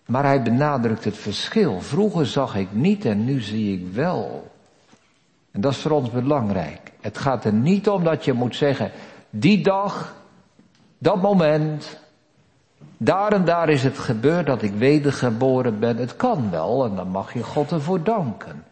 Maar 0.05 0.23
hij 0.23 0.41
benadrukt 0.41 1.03
het 1.03 1.17
verschil. 1.17 1.81
Vroeger 1.81 2.25
zag 2.25 2.55
ik 2.55 2.67
niet 2.71 3.05
en 3.05 3.25
nu 3.25 3.41
zie 3.41 3.77
ik 3.77 3.93
wel. 3.93 4.51
En 5.51 5.61
dat 5.61 5.71
is 5.71 5.77
voor 5.77 5.91
ons 5.91 6.09
belangrijk. 6.09 6.91
Het 7.01 7.17
gaat 7.17 7.45
er 7.45 7.53
niet 7.53 7.89
om 7.89 8.03
dat 8.03 8.25
je 8.25 8.33
moet 8.33 8.55
zeggen, 8.55 8.91
die 9.29 9.63
dag, 9.63 10.15
dat 10.97 11.21
moment, 11.21 11.99
daar 12.97 13.33
en 13.33 13.45
daar 13.45 13.69
is 13.69 13.83
het 13.83 13.97
gebeurd 13.97 14.45
dat 14.45 14.61
ik 14.61 14.73
wedergeboren 14.73 15.79
ben. 15.79 15.97
Het 15.97 16.15
kan 16.15 16.51
wel 16.51 16.85
en 16.85 16.95
dan 16.95 17.07
mag 17.07 17.33
je 17.33 17.43
God 17.43 17.71
ervoor 17.71 18.03
danken. 18.03 18.63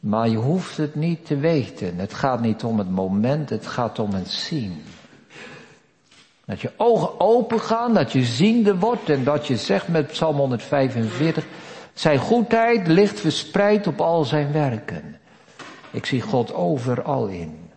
Maar 0.00 0.28
je 0.28 0.36
hoeft 0.36 0.76
het 0.76 0.94
niet 0.94 1.26
te 1.26 1.36
weten. 1.36 1.98
Het 1.98 2.14
gaat 2.14 2.40
niet 2.40 2.64
om 2.64 2.78
het 2.78 2.90
moment, 2.90 3.50
het 3.50 3.66
gaat 3.66 3.98
om 3.98 4.14
het 4.14 4.28
zien. 4.28 4.82
Dat 6.44 6.60
je 6.60 6.72
ogen 6.76 7.20
open 7.20 7.60
gaan, 7.60 7.94
dat 7.94 8.12
je 8.12 8.24
ziende 8.24 8.78
wordt 8.78 9.08
en 9.08 9.24
dat 9.24 9.46
je 9.46 9.56
zegt 9.56 9.88
met 9.88 10.06
Psalm 10.06 10.36
145, 10.36 11.46
zijn 11.94 12.18
goedheid 12.18 12.86
ligt 12.86 13.20
verspreid 13.20 13.86
op 13.86 14.00
al 14.00 14.24
zijn 14.24 14.52
werken. 14.52 15.18
Ik 15.90 16.06
zie 16.06 16.20
God 16.20 16.54
overal 16.54 17.26
in. 17.26 17.70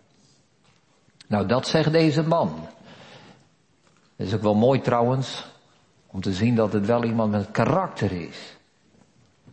Nou, 1.26 1.46
dat 1.46 1.68
zegt 1.68 1.92
deze 1.92 2.22
man. 2.22 2.68
Dat 4.20 4.28
is 4.28 4.34
ook 4.34 4.42
wel 4.42 4.54
mooi 4.54 4.80
trouwens, 4.80 5.46
om 6.06 6.20
te 6.20 6.32
zien 6.32 6.54
dat 6.54 6.72
het 6.72 6.86
wel 6.86 7.04
iemand 7.04 7.30
met 7.30 7.50
karakter 7.50 8.12
is. 8.12 8.56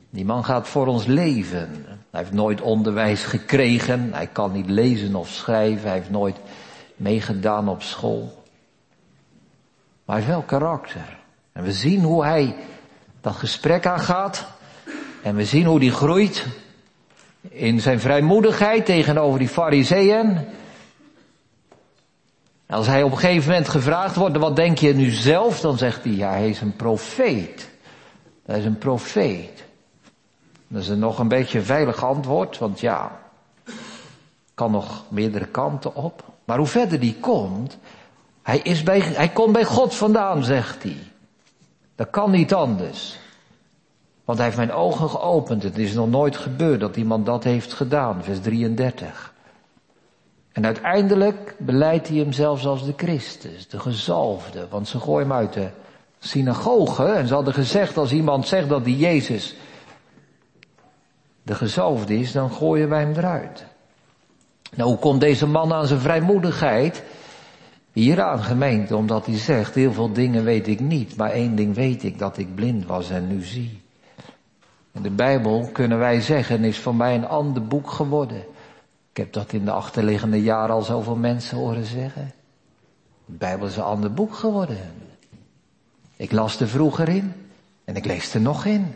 Die 0.09 0.25
man 0.25 0.45
gaat 0.45 0.67
voor 0.67 0.87
ons 0.87 1.05
leven. 1.05 1.85
Hij 1.85 2.19
heeft 2.21 2.31
nooit 2.31 2.61
onderwijs 2.61 3.23
gekregen. 3.23 4.13
Hij 4.13 4.27
kan 4.27 4.51
niet 4.51 4.69
lezen 4.69 5.15
of 5.15 5.29
schrijven. 5.29 5.87
Hij 5.87 5.97
heeft 5.97 6.09
nooit 6.09 6.35
meegedaan 6.95 7.67
op 7.69 7.81
school. 7.81 8.43
Maar 10.05 10.15
hij 10.15 10.25
heeft 10.25 10.27
wel 10.27 10.59
karakter. 10.59 11.17
En 11.51 11.63
we 11.63 11.71
zien 11.71 12.01
hoe 12.01 12.23
hij 12.23 12.55
dat 13.21 13.35
gesprek 13.35 13.85
aangaat. 13.85 14.47
En 15.23 15.35
we 15.35 15.45
zien 15.45 15.65
hoe 15.65 15.79
die 15.79 15.91
groeit 15.91 16.45
in 17.41 17.81
zijn 17.81 17.99
vrijmoedigheid 17.99 18.85
tegenover 18.85 19.39
die 19.39 19.49
fariseeën. 19.49 20.37
Als 22.69 22.87
hij 22.87 23.03
op 23.03 23.11
een 23.11 23.17
gegeven 23.17 23.49
moment 23.49 23.69
gevraagd 23.69 24.15
wordt, 24.15 24.37
wat 24.37 24.55
denk 24.55 24.77
je 24.77 24.93
nu 24.93 25.09
zelf? 25.09 25.59
Dan 25.59 25.77
zegt 25.77 26.03
hij, 26.03 26.13
ja, 26.13 26.29
hij 26.29 26.49
is 26.49 26.61
een 26.61 26.75
profeet. 26.75 27.69
Hij 28.45 28.59
is 28.59 28.65
een 28.65 28.77
profeet. 28.77 29.65
Dat 30.67 30.81
is 30.81 30.87
een 30.87 30.99
nog 30.99 31.19
een 31.19 31.27
beetje 31.27 31.57
een 31.57 31.65
veilig 31.65 32.03
antwoord, 32.03 32.57
want 32.57 32.79
ja, 32.79 33.19
kan 34.53 34.71
nog 34.71 35.03
meerdere 35.09 35.45
kanten 35.45 35.95
op. 35.95 36.23
Maar 36.45 36.57
hoe 36.57 36.67
verder 36.67 36.99
die 36.99 37.15
komt, 37.19 37.77
hij, 38.41 38.57
is 38.57 38.83
bij, 38.83 38.99
hij 38.99 39.29
komt 39.29 39.53
bij 39.53 39.65
God 39.65 39.95
vandaan, 39.95 40.43
zegt 40.43 40.83
hij. 40.83 40.97
Dat 41.95 42.09
kan 42.09 42.31
niet 42.31 42.53
anders. 42.53 43.19
Want 44.25 44.37
hij 44.37 44.47
heeft 44.47 44.57
mijn 44.57 44.73
ogen 44.73 45.09
geopend. 45.09 45.63
Het 45.63 45.77
is 45.77 45.93
nog 45.93 46.09
nooit 46.09 46.37
gebeurd 46.37 46.79
dat 46.79 46.95
iemand 46.95 47.25
dat 47.25 47.43
heeft 47.43 47.73
gedaan. 47.73 48.23
Vers 48.23 48.39
33. 48.41 49.33
En 50.57 50.65
uiteindelijk 50.65 51.55
beleidt 51.57 52.07
hij 52.07 52.17
hem 52.17 52.31
zelfs 52.31 52.65
als 52.65 52.85
de 52.85 52.93
Christus, 52.95 53.67
de 53.67 53.79
gezalfde. 53.79 54.67
Want 54.69 54.87
ze 54.87 54.99
gooien 54.99 55.29
hem 55.29 55.37
uit 55.37 55.53
de 55.53 55.69
synagoge. 56.19 57.05
En 57.05 57.27
ze 57.27 57.33
hadden 57.33 57.53
gezegd, 57.53 57.97
als 57.97 58.11
iemand 58.11 58.47
zegt 58.47 58.69
dat 58.69 58.85
die 58.85 58.97
Jezus 58.97 59.55
de 61.43 61.55
gezalfde 61.55 62.19
is, 62.19 62.31
dan 62.31 62.51
gooien 62.51 62.89
wij 62.89 62.99
hem 62.99 63.13
eruit. 63.15 63.65
Nou, 64.75 64.89
hoe 64.89 64.99
komt 64.99 65.21
deze 65.21 65.47
man 65.47 65.73
aan 65.73 65.87
zijn 65.87 65.99
vrijmoedigheid? 65.99 67.03
Hieraan 67.91 68.43
gemeente, 68.43 68.95
omdat 68.95 69.25
hij 69.25 69.37
zegt, 69.37 69.75
heel 69.75 69.93
veel 69.93 70.11
dingen 70.11 70.43
weet 70.43 70.67
ik 70.67 70.79
niet, 70.79 71.15
maar 71.15 71.31
één 71.31 71.55
ding 71.55 71.75
weet 71.75 72.03
ik, 72.03 72.19
dat 72.19 72.37
ik 72.37 72.55
blind 72.55 72.85
was 72.85 73.09
en 73.09 73.27
nu 73.27 73.43
zie. 73.43 73.81
De 74.91 75.11
Bijbel, 75.11 75.69
kunnen 75.73 75.97
wij 75.97 76.21
zeggen, 76.21 76.63
is 76.63 76.79
voor 76.79 76.95
mij 76.95 77.15
een 77.15 77.27
ander 77.27 77.67
boek 77.67 77.89
geworden. 77.89 78.43
Ik 79.17 79.23
heb 79.23 79.33
dat 79.33 79.53
in 79.53 79.65
de 79.65 79.71
achterliggende 79.71 80.41
jaren 80.41 80.75
al 80.75 80.81
zoveel 80.81 81.15
mensen 81.15 81.57
horen 81.57 81.85
zeggen. 81.85 82.33
De 83.25 83.33
Bijbel 83.33 83.67
is 83.67 83.75
een 83.75 83.83
ander 83.83 84.13
boek 84.13 84.33
geworden. 84.33 84.77
Ik 86.15 86.31
las 86.31 86.59
er 86.59 86.67
vroeger 86.67 87.09
in 87.09 87.33
en 87.85 87.95
ik 87.95 88.05
lees 88.05 88.33
er 88.33 88.41
nog 88.41 88.65
in. 88.65 88.93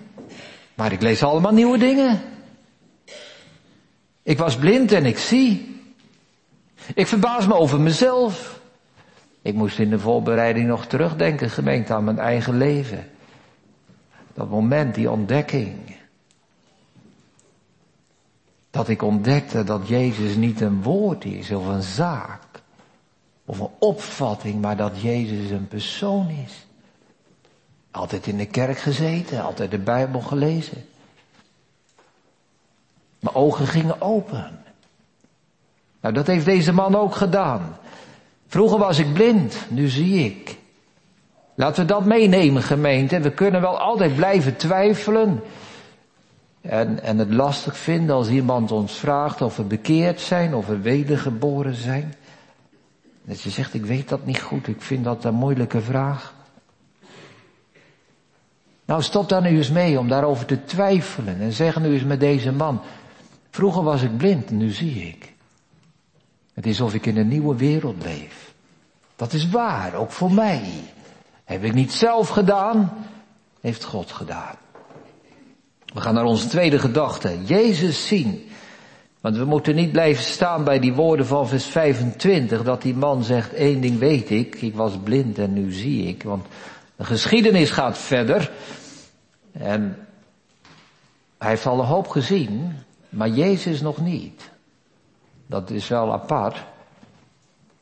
Maar 0.74 0.92
ik 0.92 1.02
lees 1.02 1.24
allemaal 1.24 1.54
nieuwe 1.54 1.78
dingen. 1.78 2.22
Ik 4.24 4.38
was 4.38 4.58
blind 4.58 4.92
en 4.92 5.06
ik 5.06 5.18
zie. 5.18 5.82
Ik 6.94 7.08
verbaas 7.08 7.48
me 7.48 7.54
over 7.54 7.80
mezelf. 7.80 8.62
Ik 9.42 9.54
moest 9.54 9.80
in 9.80 9.90
de 9.90 10.00
voorbereiding 10.00 10.68
nog 10.68 10.86
terugdenken, 10.86 11.50
gemeente, 11.50 11.94
aan 11.94 12.04
mijn 12.04 12.20
eigen 12.20 12.58
leven. 12.58 13.08
Dat 14.34 14.50
moment, 14.50 14.96
die 14.96 15.12
ontdekking. 15.12 15.91
Dat 18.72 18.88
ik 18.88 19.02
ontdekte 19.02 19.64
dat 19.64 19.88
Jezus 19.88 20.36
niet 20.36 20.62
een 20.62 20.84
woord 20.84 21.26
is 21.26 21.52
of 21.52 21.68
een 21.68 21.84
zaak 21.84 22.42
of 23.46 23.60
een 23.60 23.70
opvatting, 23.80 24.62
maar 24.62 24.78
dat 24.78 25.02
Jezus 25.02 25.50
een 25.50 25.68
persoon 25.68 26.30
is. 26.30 26.66
Altijd 27.92 28.28
in 28.28 28.38
de 28.38 28.46
kerk 28.46 28.78
gezeten, 28.78 29.44
altijd 29.44 29.72
de 29.72 29.80
Bijbel 29.80 30.22
gelezen. 30.22 30.86
Mijn 33.20 33.36
ogen 33.36 33.68
gingen 33.68 34.02
open. 34.02 34.64
Nou, 36.02 36.14
dat 36.14 36.28
heeft 36.28 36.46
deze 36.46 36.74
man 36.74 36.96
ook 36.96 37.16
gedaan. 37.16 37.78
Vroeger 38.48 38.78
was 38.78 39.00
ik 39.00 39.14
blind, 39.14 39.58
nu 39.70 39.88
zie 39.88 40.26
ik. 40.26 40.58
Laten 41.56 41.82
we 41.82 41.88
dat 41.88 42.06
meenemen, 42.06 42.62
gemeente. 42.64 43.20
We 43.20 43.32
kunnen 43.32 43.62
wel 43.62 43.80
altijd 43.80 44.16
blijven 44.16 44.56
twijfelen. 44.56 45.42
En, 46.62 47.04
en 47.04 47.18
het 47.18 47.34
lastig 47.34 47.78
vinden 47.78 48.16
als 48.16 48.30
iemand 48.30 48.72
ons 48.72 48.94
vraagt 48.94 49.42
of 49.42 49.58
we 49.58 49.64
bekeerd 49.64 50.20
zijn, 50.20 50.56
of 50.56 50.68
we 50.68 50.80
wedergeboren 50.80 51.76
zijn. 51.76 52.14
Dat 53.24 53.42
je 53.42 53.50
zegt, 53.50 53.74
ik 53.74 53.86
weet 53.86 54.10
dat 54.10 54.26
niet 54.26 54.42
goed, 54.42 54.68
ik 54.68 54.82
vind 54.82 55.04
dat 55.04 55.26
een 55.26 55.34
moeilijke 55.34 55.82
vraag. 55.82 56.34
Nou, 58.86 59.04
stop 59.04 59.30
daar 59.30 59.42
nu 59.42 59.58
eens 59.58 59.72
mee 59.72 60.00
om 60.00 60.08
daarover 60.08 60.46
te 60.46 60.64
twijfelen 60.64 61.40
en 61.40 61.52
zeg 61.52 61.80
nu 61.80 61.94
eens 61.94 62.04
met 62.04 62.20
deze 62.20 62.52
man, 62.52 62.82
vroeger 63.50 63.84
was 63.84 64.02
ik 64.02 64.18
blind, 64.18 64.50
nu 64.50 64.70
zie 64.70 65.08
ik. 65.08 65.34
Het 66.54 66.66
is 66.66 66.82
alsof 66.82 66.94
ik 66.94 67.06
in 67.06 67.18
een 67.18 67.28
nieuwe 67.28 67.56
wereld 67.56 68.04
leef. 68.04 68.54
Dat 69.16 69.34
is 69.34 69.50
waar, 69.50 69.94
ook 69.94 70.12
voor 70.12 70.32
mij. 70.32 70.70
Heb 71.44 71.64
ik 71.64 71.74
niet 71.74 71.92
zelf 71.92 72.30
gedaan, 72.30 72.94
heeft 73.62 73.84
God 73.84 74.12
gedaan. 74.12 74.56
We 75.94 76.02
gaan 76.02 76.14
naar 76.14 76.24
onze 76.24 76.48
tweede 76.48 76.80
gedachte. 76.80 77.44
Jezus 77.44 78.08
zien. 78.08 78.50
Want 79.22 79.38
we 79.38 79.46
moeten 79.46 79.76
niet 79.76 79.92
blijven 79.92 80.24
staan 80.24 80.64
bij 80.64 80.80
die 80.80 80.94
woorden 80.94 81.26
van 81.26 81.48
vers 81.48 81.66
25, 81.66 82.64
dat 82.64 82.82
die 82.82 82.96
man 82.96 83.24
zegt, 83.24 83.54
één 83.54 83.82
ding 83.82 84.00
weet 84.00 84.30
ik, 84.30 84.56
ik 84.56 84.76
was 84.76 84.94
blind 85.04 85.38
en 85.38 85.54
nu 85.54 85.72
zie 85.72 86.08
ik. 86.08 86.24
Want 86.24 86.46
de 86.96 87.04
geschiedenis 87.04 87.70
gaat 87.70 87.98
verder. 87.98 88.52
En 89.52 90.08
hij 91.38 91.50
heeft 91.50 91.66
al 91.66 91.80
een 91.80 91.86
hoop 91.86 92.08
gezien, 92.08 92.76
maar 93.10 93.30
Jezus 93.30 93.82
nog 93.82 93.98
niet. 94.02 94.50
Dat 95.48 95.70
is 95.70 95.88
wel 95.88 96.14
apart. 96.14 96.64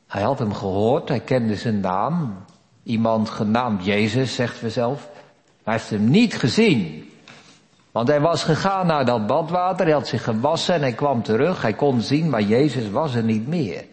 Hij 0.08 0.22
had 0.22 0.40
hem 0.40 0.54
gehoord, 0.54 1.10
hij 1.10 1.20
kende 1.20 1.56
zijn 1.56 1.80
naam. 1.80 2.46
Iemand 2.84 3.30
genaamd 3.30 3.86
Jezus, 3.86 4.36
zegt 4.36 4.62
we 4.62 4.70
zelf. 4.70 5.10
Hij 5.64 5.74
heeft 5.74 5.90
hem 5.90 6.10
niet 6.10 6.36
gezien. 6.36 7.09
Want 8.00 8.12
hij 8.12 8.22
was 8.22 8.44
gegaan 8.44 8.88
naar 8.88 9.06
dat 9.06 9.28
badwater, 9.28 9.86
hij 9.86 9.94
had 9.94 10.08
zich 10.08 10.24
gewassen 10.24 10.76
en 10.76 10.82
hij 10.82 10.94
kwam 10.94 11.24
terug. 11.24 11.62
Hij 11.62 11.74
kon 11.74 12.02
zien, 12.02 12.30
maar 12.30 12.42
Jezus 12.42 12.90
was 12.90 13.16
er 13.16 13.24
niet 13.24 13.48
meer. 13.48 13.86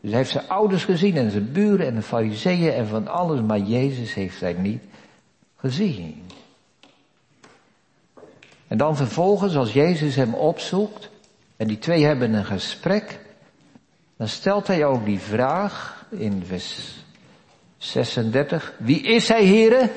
Dus 0.00 0.10
hij 0.10 0.18
heeft 0.18 0.30
zijn 0.30 0.48
ouders 0.48 0.84
gezien 0.84 1.16
en 1.16 1.30
zijn 1.30 1.52
buren 1.52 1.86
en 1.86 1.94
de 1.94 2.02
fariseeën 2.02 2.72
en 2.72 2.86
van 2.86 3.08
alles, 3.08 3.40
maar 3.40 3.58
Jezus 3.58 4.14
heeft 4.14 4.40
hij 4.40 4.52
niet 4.52 4.82
gezien. 5.56 6.22
En 8.68 8.78
dan 8.78 8.96
vervolgens, 8.96 9.56
als 9.56 9.72
Jezus 9.72 10.16
hem 10.16 10.34
opzoekt, 10.34 11.10
en 11.56 11.66
die 11.66 11.78
twee 11.78 12.04
hebben 12.04 12.34
een 12.34 12.44
gesprek, 12.44 13.18
dan 14.16 14.28
stelt 14.28 14.66
hij 14.66 14.84
ook 14.84 15.04
die 15.04 15.20
vraag 15.20 16.04
in 16.10 16.42
vers 16.46 16.94
36. 17.76 18.72
Wie 18.78 19.00
is 19.00 19.28
hij, 19.28 19.42
heren? 19.44 19.90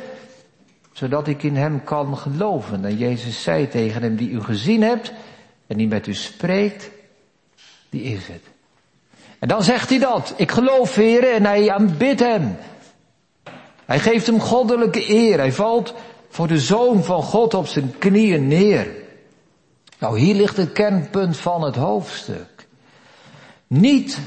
Zodat 1.00 1.28
ik 1.28 1.44
in 1.44 1.56
hem 1.56 1.84
kan 1.84 2.18
geloven. 2.18 2.86
En 2.86 2.98
Jezus 2.98 3.44
zei 3.44 3.68
tegen 3.68 4.02
hem, 4.02 4.16
die 4.16 4.30
u 4.30 4.42
gezien 4.42 4.82
hebt 4.82 5.12
en 5.68 5.78
die 5.78 5.88
met 5.88 6.08
u 6.08 6.14
spreekt, 6.14 6.90
die 7.90 8.02
is 8.02 8.28
het. 8.28 8.44
En 9.40 9.48
dan 9.48 9.64
zegt 9.64 9.90
hij 9.90 10.00
dat. 10.00 10.34
Ik 10.38 10.52
geloof, 10.52 10.96
heren, 10.96 11.34
en 11.34 11.46
hij 11.46 11.72
aanbidt 11.72 12.20
hem. 12.20 12.58
Hij 13.86 14.00
geeft 14.00 14.26
hem 14.26 14.40
goddelijke 14.40 15.10
eer. 15.10 15.38
Hij 15.38 15.52
valt 15.52 15.94
voor 16.30 16.48
de 16.48 16.60
Zoon 16.60 17.04
van 17.04 17.24
God 17.24 17.54
op 17.54 17.68
zijn 17.68 17.98
knieën 17.98 18.48
neer. 18.48 18.88
Nou, 20.00 20.20
hier 20.20 20.36
ligt 20.36 20.58
het 20.58 20.72
kernpunt 20.72 21.38
van 21.38 21.62
het 21.62 21.76
hoofdstuk. 21.76 22.68
Niet, 23.68 24.20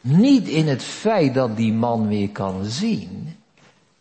niet 0.00 0.48
in 0.48 0.68
het 0.68 0.82
feit 0.82 1.34
dat 1.34 1.56
die 1.56 1.72
man 1.72 2.08
weer 2.08 2.30
kan 2.30 2.64
zien. 2.64 3.36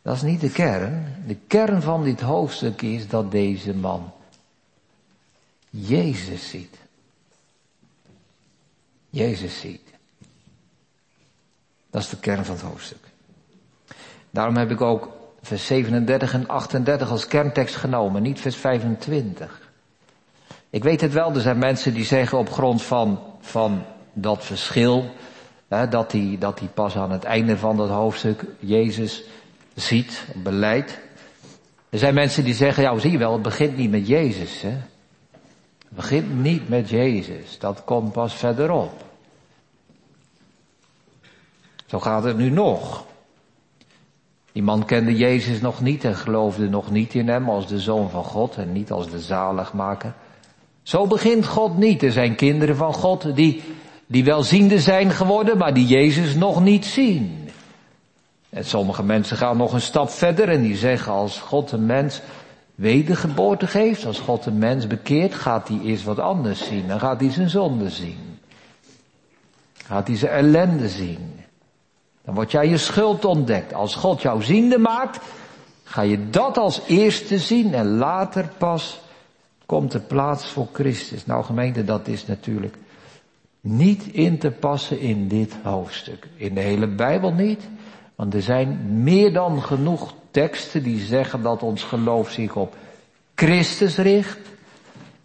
Dat 0.02 0.16
is 0.16 0.22
niet 0.22 0.42
de 0.42 0.52
kern. 0.52 1.16
De 1.28 1.38
kern 1.48 1.82
van 1.82 2.04
dit 2.04 2.22
hoofdstuk 2.22 2.82
is 2.82 3.08
dat 3.08 3.32
deze 3.32 3.74
man 3.74 4.12
Jezus 5.70 6.50
ziet. 6.50 6.78
Jezus 9.10 9.60
ziet. 9.60 9.90
Dat 11.90 12.02
is 12.02 12.10
de 12.10 12.20
kern 12.20 12.46
van 12.46 12.56
het 12.56 12.64
hoofdstuk. 12.64 13.04
Daarom 14.30 14.58
heb 14.58 14.72
ik 14.72 14.82
ook 14.82 15.10
vers 15.42 15.66
37 15.66 16.34
en 16.34 16.48
38 16.48 17.10
als 17.10 17.28
kerntekst 17.28 17.76
genomen, 17.76 18.22
niet 18.22 18.40
vers 18.40 18.56
25. 18.56 19.70
Ik 20.70 20.84
weet 20.84 21.02
het 21.02 21.14
wel, 21.14 21.34
er 21.34 21.42
zijn 21.42 21.58
mensen 21.58 21.94
die 21.94 22.06
zeggen 22.06 22.38
op 22.38 22.50
grond 22.50 22.84
van, 22.84 23.20
van 23.40 23.84
dat 24.14 24.46
verschil, 24.46 25.10
hè, 25.68 25.88
dat 25.88 26.12
hij 26.12 26.36
dat 26.40 26.58
die 26.58 26.68
pas 26.68 26.96
aan 26.96 27.12
het 27.12 27.24
einde 27.24 27.58
van 27.58 27.78
dat 27.78 27.90
hoofdstuk 27.90 28.46
Jezus 28.60 29.24
ziet, 29.82 30.26
beleidt. 30.36 31.00
Er 31.90 32.00
zijn 32.00 32.14
mensen 32.14 32.44
die 32.44 32.54
zeggen, 32.54 32.84
ja 32.84 33.00
zie 33.00 33.12
je 33.12 33.18
wel, 33.18 33.34
het 33.34 33.42
begint 33.42 33.78
niet 33.78 33.92
met 33.92 34.08
Jezus. 34.08 34.62
Hè? 34.62 34.70
Het 34.70 35.90
begint 35.90 36.42
niet 36.42 36.70
met 36.70 36.90
Jezus, 36.90 37.60
dat 37.60 37.84
komt 37.84 38.12
pas 38.12 38.34
verderop. 38.34 39.04
Zo 41.86 42.00
gaat 42.00 42.24
het 42.24 42.38
nu 42.38 42.50
nog. 42.50 43.06
Die 44.52 44.64
man 44.64 44.86
kende 44.86 45.16
Jezus 45.16 45.62
nog 45.62 45.82
niet 45.82 46.04
en 46.04 46.16
geloofde 46.16 46.70
nog 46.70 46.92
niet 46.92 47.14
in 47.14 47.28
hem 47.28 47.50
als 47.50 47.68
de 47.68 47.80
zoon 47.80 48.10
van 48.10 48.24
God 48.24 48.56
en 48.56 48.72
niet 48.72 48.92
als 48.92 49.10
de 49.10 49.20
zaligmaker. 49.20 50.14
Zo 50.84 51.08
begint 51.08 51.46
God 51.46 51.78
niet. 51.78 52.04
Er 52.04 52.12
zijn 52.12 52.36
kinderen 52.36 52.76
van 52.76 52.94
God 52.94 53.36
die, 53.36 53.64
die 54.08 54.24
welziende 54.24 54.80
zijn 54.80 55.12
geworden, 55.12 55.58
maar 55.58 55.74
die 55.74 55.88
Jezus 55.88 56.36
nog 56.36 56.64
niet 56.64 56.86
zien. 56.86 57.41
En 58.52 58.66
sommige 58.66 59.04
mensen 59.04 59.38
gaan 59.38 59.58
nog 59.58 59.74
een 59.74 59.82
stap 59.82 60.10
verder 60.10 60.50
en 60.50 60.62
die 60.62 60.76
zeggen 60.76 61.12
als 61.12 61.40
God 61.40 61.72
een 61.72 61.86
mens 61.86 62.22
wedergeboorte 62.76 63.68
geeft, 63.68 64.06
als 64.06 64.20
God 64.20 64.46
een 64.46 64.58
mens 64.58 64.88
bekeert, 64.88 65.34
gaat 65.34 65.68
hij 65.68 65.80
eerst 65.84 66.04
wat 66.04 66.20
anders 66.20 66.68
zien. 66.68 66.88
Dan 66.88 67.00
gaat 67.00 67.20
hij 67.20 67.32
zijn 67.32 67.50
zonde 67.50 67.90
zien. 67.90 68.40
Gaat 69.74 70.08
hij 70.08 70.18
zijn 70.18 70.32
ellende 70.32 70.90
zien. 70.90 71.40
Dan 72.26 72.36
wordt 72.36 72.52
jij 72.52 72.70
je 72.70 72.78
schuld 72.78 73.26
ontdekt. 73.26 73.74
Als 73.74 73.96
God 73.96 74.22
jou 74.22 74.44
ziende 74.44 74.78
maakt, 74.78 75.20
ga 75.84 76.02
je 76.02 76.30
dat 76.30 76.58
als 76.58 76.82
eerste 76.88 77.40
zien 77.40 77.74
en 77.74 77.98
later 77.98 78.50
pas 78.58 79.02
komt 79.66 79.92
de 79.92 80.00
plaats 80.00 80.46
voor 80.46 80.68
Christus. 80.72 81.26
Nou 81.26 81.44
gemeente, 81.44 81.84
dat 81.84 82.08
is 82.08 82.26
natuurlijk 82.26 82.76
niet 83.62 84.04
in 84.04 84.38
te 84.38 84.52
passen 84.52 85.00
in 85.00 85.28
dit 85.28 85.56
hoofdstuk. 85.64 86.28
In 86.36 86.54
de 86.54 86.62
hele 86.62 86.88
Bijbel 86.88 87.34
niet. 87.34 87.62
Want 88.22 88.34
er 88.34 88.42
zijn 88.42 89.04
meer 89.04 89.34
dan 89.34 89.62
genoeg 89.62 90.14
teksten 90.32 90.84
die 90.84 91.00
zeggen 91.00 91.42
dat 91.42 91.64
ons 91.64 91.84
geloof 91.84 92.32
zich 92.32 92.56
op 92.56 92.76
Christus 93.36 93.98
richt. 93.98 94.40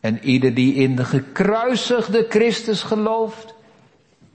En 0.01 0.19
ieder 0.25 0.55
die 0.55 0.75
in 0.75 0.97
de 0.97 1.05
gekruisigde 1.05 2.27
Christus 2.29 2.83
gelooft, 2.83 3.55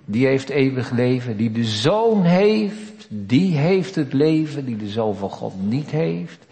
die 0.05 0.25
heeft 0.25 0.49
eeuwig 0.49 0.91
leven. 0.91 1.37
Die 1.37 1.51
de 1.51 1.63
zoon 1.63 2.23
heeft, 2.23 3.07
die 3.09 3.57
heeft 3.57 3.95
het 3.95 4.13
leven. 4.13 4.65
Die 4.65 4.77
de 4.77 4.89
zoon 4.89 5.15
van 5.15 5.29
God 5.29 5.53
niet 5.61 5.89
heeft, 5.89 6.45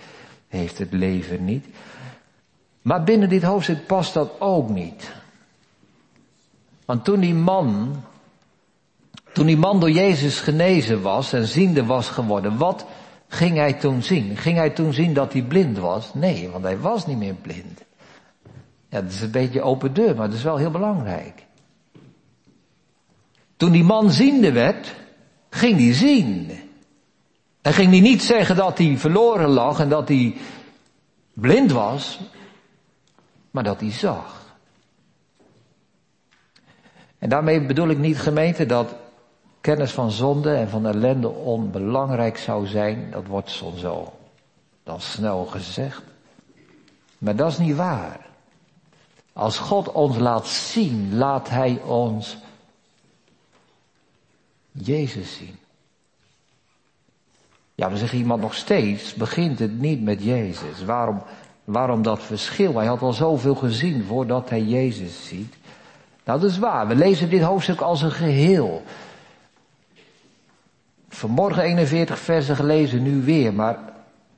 heeft 0.48 0.78
het 0.78 0.94
leven 0.94 1.46
niet. 1.46 1.66
Maar 2.82 3.04
binnen 3.04 3.30
dit 3.30 3.44
hoofdstuk 3.44 3.86
past 3.86 4.14
dat 4.14 4.32
ook 4.40 4.70
niet. 4.70 5.12
Want 6.86 7.04
toen 7.04 7.20
die 7.20 7.36
man, 7.36 7.96
toen 9.34 9.46
die 9.46 9.58
man 9.58 9.80
door 9.80 9.92
Jezus 9.92 10.40
genezen 10.40 11.02
was 11.02 11.34
en 11.34 11.48
ziende 11.48 11.86
was 11.86 12.10
geworden, 12.10 12.58
wat 12.58 12.86
ging 13.28 13.58
hij 13.58 13.74
toen 13.74 14.04
zien? 14.04 14.38
Ging 14.38 14.58
hij 14.58 14.70
toen 14.70 14.94
zien 14.94 15.14
dat 15.14 15.34
hij 15.34 15.42
blind 15.42 15.78
was? 15.78 16.14
Nee, 16.14 16.50
want 16.50 16.64
hij 16.64 16.80
was 16.80 17.08
niet 17.08 17.18
meer 17.18 17.34
blind. 17.34 17.82
Ja, 18.90 19.02
dat 19.02 19.12
is 19.12 19.22
een 19.22 19.32
beetje 19.32 19.62
open 19.62 19.94
deur, 19.94 20.16
maar 20.16 20.28
dat 20.28 20.38
is 20.38 20.44
wel 20.44 20.58
heel 20.58 20.72
belangrijk. 20.72 21.46
Toen 23.58 23.72
die 23.72 23.84
man 23.84 24.12
ziende 24.12 24.52
werd, 24.52 24.96
ging 25.50 25.78
hij 25.78 25.94
zien. 25.94 26.52
En 27.62 27.74
ging 27.74 27.90
hij 27.90 28.00
niet 28.00 28.24
zeggen 28.24 28.56
dat 28.56 28.78
hij 28.78 28.98
verloren 28.98 29.50
lag 29.50 29.80
en 29.80 29.90
dat 29.90 30.08
hij 30.08 30.38
blind 31.34 31.72
was, 31.72 32.20
maar 33.52 33.64
dat 33.64 33.80
hij 33.80 33.92
zag. 33.92 34.56
En 37.18 37.30
daarmee 37.30 37.62
bedoel 37.62 37.90
ik 37.90 37.98
niet 37.98 38.20
gemeente 38.20 38.66
dat 38.66 38.96
kennis 39.70 39.92
van 39.92 40.12
zonde 40.12 40.54
en 40.54 40.70
van 40.70 40.86
ellende 40.86 41.30
onbelangrijk 41.30 42.38
zou 42.38 42.68
zijn. 42.68 43.12
Dat 43.12 43.28
wordt 43.28 43.50
soms 43.50 43.80
zo 43.80 44.14
dan 44.84 45.02
snel 45.02 45.46
gezegd. 45.46 46.02
Maar 47.18 47.36
dat 47.36 47.52
is 47.52 47.58
niet 47.58 47.76
waar. 47.76 48.20
Als 49.34 49.58
God 49.58 49.92
ons 49.92 50.18
laat 50.18 50.48
zien, 50.48 51.18
laat 51.18 51.50
Hij 51.50 51.82
ons 51.86 52.38
Jezus 54.72 55.36
zien. 55.36 55.56
Ja, 57.76 57.92
we 57.92 57.98
zeggen 57.98 58.18
iemand 58.18 58.42
nog 58.42 58.54
steeds, 58.54 59.14
begint 59.14 59.60
het 59.60 59.80
niet 59.80 60.04
met 60.04 60.24
Jezus. 60.24 60.84
Waarom, 60.86 61.22
waarom 61.64 62.02
dat 62.02 62.24
verschil? 62.24 62.76
Hij 62.78 62.88
had 62.88 63.02
al 63.02 63.14
zoveel 63.14 63.56
gezien 63.56 64.04
voordat 64.04 64.50
hij 64.50 64.64
Jezus 64.64 65.28
ziet. 65.28 65.56
Nou, 66.26 66.40
dat 66.40 66.50
is 66.50 66.58
waar. 66.58 66.88
We 66.88 66.96
lezen 66.96 67.30
dit 67.30 67.42
hoofdstuk 67.42 67.82
als 67.82 68.02
een 68.02 68.12
geheel. 68.12 68.84
Vanmorgen 71.10 71.64
41 71.64 72.20
versen 72.20 72.56
gelezen, 72.56 73.04
nu 73.04 73.22
weer, 73.22 73.54
maar 73.54 73.78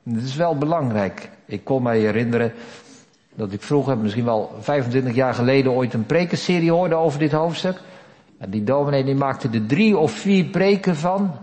het 0.03 0.23
is 0.23 0.35
wel 0.35 0.57
belangrijk. 0.57 1.29
Ik 1.45 1.63
kon 1.63 1.83
mij 1.83 1.99
herinneren 1.99 2.53
dat 3.35 3.51
ik 3.51 3.61
vroeger, 3.61 3.97
misschien 3.97 4.25
wel 4.25 4.55
25 4.59 5.15
jaar 5.15 5.33
geleden, 5.33 5.71
ooit 5.71 5.93
een 5.93 6.05
prekenserie 6.05 6.71
hoorde 6.71 6.95
over 6.95 7.19
dit 7.19 7.31
hoofdstuk. 7.31 7.81
En 8.37 8.49
die 8.49 8.63
dominee 8.63 9.03
die 9.03 9.15
maakte 9.15 9.49
er 9.49 9.65
drie 9.65 9.97
of 9.97 10.11
vier 10.11 10.45
preken 10.45 10.95
van. 10.95 11.37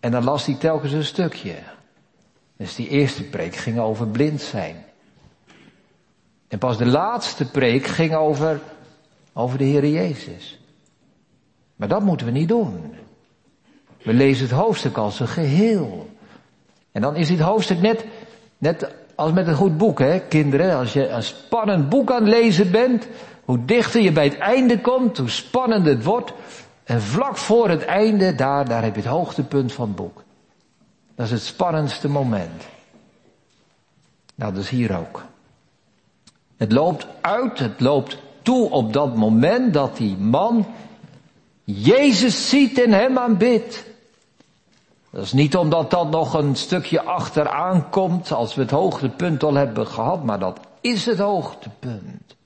En 0.00 0.10
dan 0.10 0.24
las 0.24 0.46
hij 0.46 0.54
telkens 0.54 0.92
een 0.92 1.04
stukje. 1.04 1.54
Dus 2.56 2.74
die 2.74 2.88
eerste 2.88 3.22
preek 3.22 3.56
ging 3.56 3.78
over 3.78 4.06
blind 4.06 4.40
zijn. 4.40 4.84
En 6.48 6.58
pas 6.58 6.78
de 6.78 6.86
laatste 6.86 7.50
preek 7.50 7.86
ging 7.86 8.14
over, 8.14 8.60
over 9.32 9.58
de 9.58 9.64
Heer 9.64 9.86
Jezus. 9.86 10.60
Maar 11.76 11.88
dat 11.88 12.02
moeten 12.02 12.26
we 12.26 12.32
niet 12.32 12.48
doen. 12.48 12.94
We 14.02 14.12
lezen 14.12 14.46
het 14.46 14.54
hoofdstuk 14.54 14.96
als 14.96 15.20
een 15.20 15.28
geheel. 15.28 16.10
En 16.92 17.02
dan 17.02 17.16
is 17.16 17.28
dit 17.28 17.40
hoofdstuk 17.40 17.80
net, 17.80 18.04
net 18.58 18.94
als 19.14 19.32
met 19.32 19.46
een 19.46 19.54
goed 19.54 19.76
boek, 19.76 19.98
hè, 19.98 20.20
kinderen. 20.20 20.76
Als 20.76 20.92
je 20.92 21.08
een 21.08 21.22
spannend 21.22 21.88
boek 21.88 22.10
aan 22.10 22.24
het 22.24 22.34
lezen 22.34 22.70
bent, 22.70 23.08
hoe 23.44 23.64
dichter 23.64 24.00
je 24.00 24.12
bij 24.12 24.24
het 24.24 24.38
einde 24.38 24.80
komt, 24.80 25.18
hoe 25.18 25.30
spannender 25.30 25.94
het 25.94 26.04
wordt. 26.04 26.32
En 26.84 27.02
vlak 27.02 27.36
voor 27.36 27.68
het 27.68 27.84
einde, 27.84 28.34
daar, 28.34 28.68
daar 28.68 28.82
heb 28.82 28.94
je 28.94 29.00
het 29.00 29.10
hoogtepunt 29.10 29.72
van 29.72 29.86
het 29.86 29.96
boek. 29.96 30.24
Dat 31.14 31.26
is 31.26 31.32
het 31.32 31.42
spannendste 31.42 32.08
moment. 32.08 32.64
Nou, 34.34 34.52
dat 34.52 34.62
is 34.62 34.68
hier 34.68 34.98
ook. 34.98 35.24
Het 36.56 36.72
loopt 36.72 37.06
uit, 37.20 37.58
het 37.58 37.80
loopt 37.80 38.18
toe 38.42 38.70
op 38.70 38.92
dat 38.92 39.16
moment 39.16 39.74
dat 39.74 39.96
die 39.96 40.16
man 40.16 40.66
Jezus 41.66 42.48
ziet 42.48 42.78
en 42.78 42.92
hem 42.92 43.18
aanbidt. 43.18 43.84
Dat 45.10 45.24
is 45.24 45.32
niet 45.32 45.56
omdat 45.56 45.90
dat 45.90 46.10
nog 46.10 46.34
een 46.34 46.56
stukje 46.56 47.02
achteraan 47.02 47.90
komt 47.90 48.32
als 48.32 48.54
we 48.54 48.62
het 48.62 48.70
hoogtepunt 48.70 49.42
al 49.42 49.54
hebben 49.54 49.86
gehad, 49.86 50.24
maar 50.24 50.38
dat 50.38 50.60
is 50.80 51.06
het 51.06 51.18
hoogtepunt. 51.18 52.36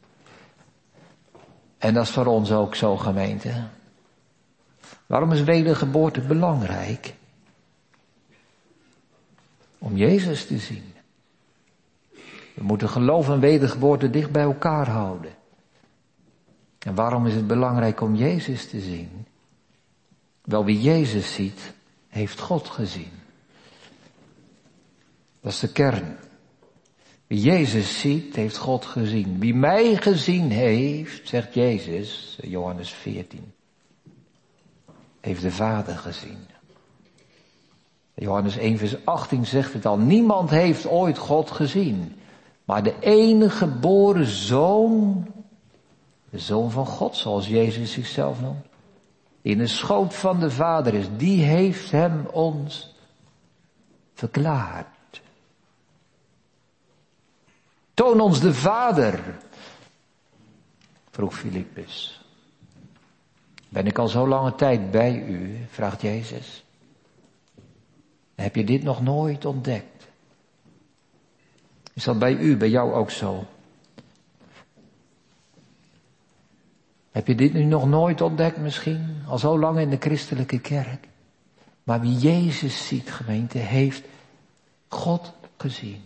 En 1.78 1.94
dat 1.94 2.04
is 2.04 2.11
voor 2.11 2.26
ons 2.26 2.52
ook 2.52 2.74
zo 2.74 2.96
gemeente. 2.96 3.64
Waarom 5.06 5.33
is 5.33 5.42
wedergeboorte 5.42 6.20
belangrijk? 6.20 7.14
Om 9.78 9.96
Jezus 9.96 10.46
te 10.46 10.59
zien. 10.59 10.94
We 12.54 12.62
moeten 12.62 12.88
geloof 12.88 13.28
en 13.28 13.40
wedergeboorte 13.40 14.11
dicht 14.11 14.30
bij 14.30 14.42
elkaar 14.42 14.88
houden. 14.88 15.38
En 16.80 16.94
waarom 16.94 17.26
is 17.26 17.34
het 17.34 17.46
belangrijk 17.46 18.00
om 18.00 18.14
Jezus 18.14 18.68
te 18.68 18.80
zien? 18.80 19.26
Wel, 20.44 20.64
wie 20.64 20.80
Jezus 20.80 21.34
ziet, 21.34 21.72
heeft 22.08 22.40
God 22.40 22.68
gezien. 22.68 23.12
Dat 25.40 25.52
is 25.52 25.60
de 25.60 25.72
kern. 25.72 26.16
Wie 27.26 27.40
Jezus 27.40 28.00
ziet, 28.00 28.36
heeft 28.36 28.56
God 28.56 28.84
gezien. 28.84 29.38
Wie 29.38 29.54
mij 29.54 29.96
gezien 29.96 30.50
heeft, 30.50 31.28
zegt 31.28 31.54
Jezus, 31.54 32.38
Johannes 32.42 32.90
14, 32.90 33.52
heeft 35.20 35.42
de 35.42 35.50
Vader 35.50 35.96
gezien. 35.96 36.38
Johannes 38.14 38.56
1 38.56 38.78
vers 38.78 39.04
18 39.04 39.46
zegt 39.46 39.72
het 39.72 39.86
al, 39.86 39.98
niemand 39.98 40.50
heeft 40.50 40.86
ooit 40.86 41.18
God 41.18 41.50
gezien. 41.50 42.14
Maar 42.64 42.82
de 42.82 42.94
enige 43.00 43.56
geboren 43.56 44.26
zoon, 44.26 45.26
de 46.30 46.38
zoon 46.38 46.70
van 46.70 46.86
God, 46.86 47.16
zoals 47.16 47.48
Jezus 47.48 47.92
zichzelf 47.92 48.40
noemt, 48.40 48.66
in 49.42 49.58
de 49.58 49.66
schoot 49.66 50.14
van 50.14 50.40
de 50.40 50.50
Vader 50.50 50.94
is, 50.94 51.06
die 51.16 51.42
heeft 51.42 51.90
hem 51.90 52.26
ons 52.26 52.94
verklaard. 54.14 55.20
Toon 57.94 58.20
ons 58.20 58.40
de 58.40 58.54
Vader, 58.54 59.38
vroeg 61.10 61.34
Filippus. 61.34 62.24
Ben 63.68 63.86
ik 63.86 63.98
al 63.98 64.08
zo 64.08 64.28
lange 64.28 64.54
tijd 64.54 64.90
bij 64.90 65.22
u, 65.22 65.66
vraagt 65.70 66.02
Jezus. 66.02 66.64
Heb 68.34 68.56
je 68.56 68.64
dit 68.64 68.82
nog 68.82 69.02
nooit 69.02 69.44
ontdekt? 69.44 70.08
Is 71.92 72.04
dat 72.04 72.18
bij 72.18 72.34
u, 72.34 72.56
bij 72.56 72.68
jou 72.68 72.92
ook 72.92 73.10
zo? 73.10 73.44
Heb 77.11 77.27
je 77.27 77.35
dit 77.35 77.53
nu 77.53 77.64
nog 77.64 77.87
nooit 77.87 78.20
ontdekt 78.20 78.57
misschien? 78.57 79.23
Al 79.27 79.38
zo 79.38 79.59
lang 79.59 79.79
in 79.79 79.90
de 79.90 79.96
christelijke 80.01 80.59
kerk. 80.59 81.09
Maar 81.83 82.01
wie 82.01 82.16
Jezus 82.16 82.87
ziet, 82.87 83.11
gemeente, 83.11 83.59
heeft 83.59 84.03
God 84.88 85.33
gezien. 85.57 86.03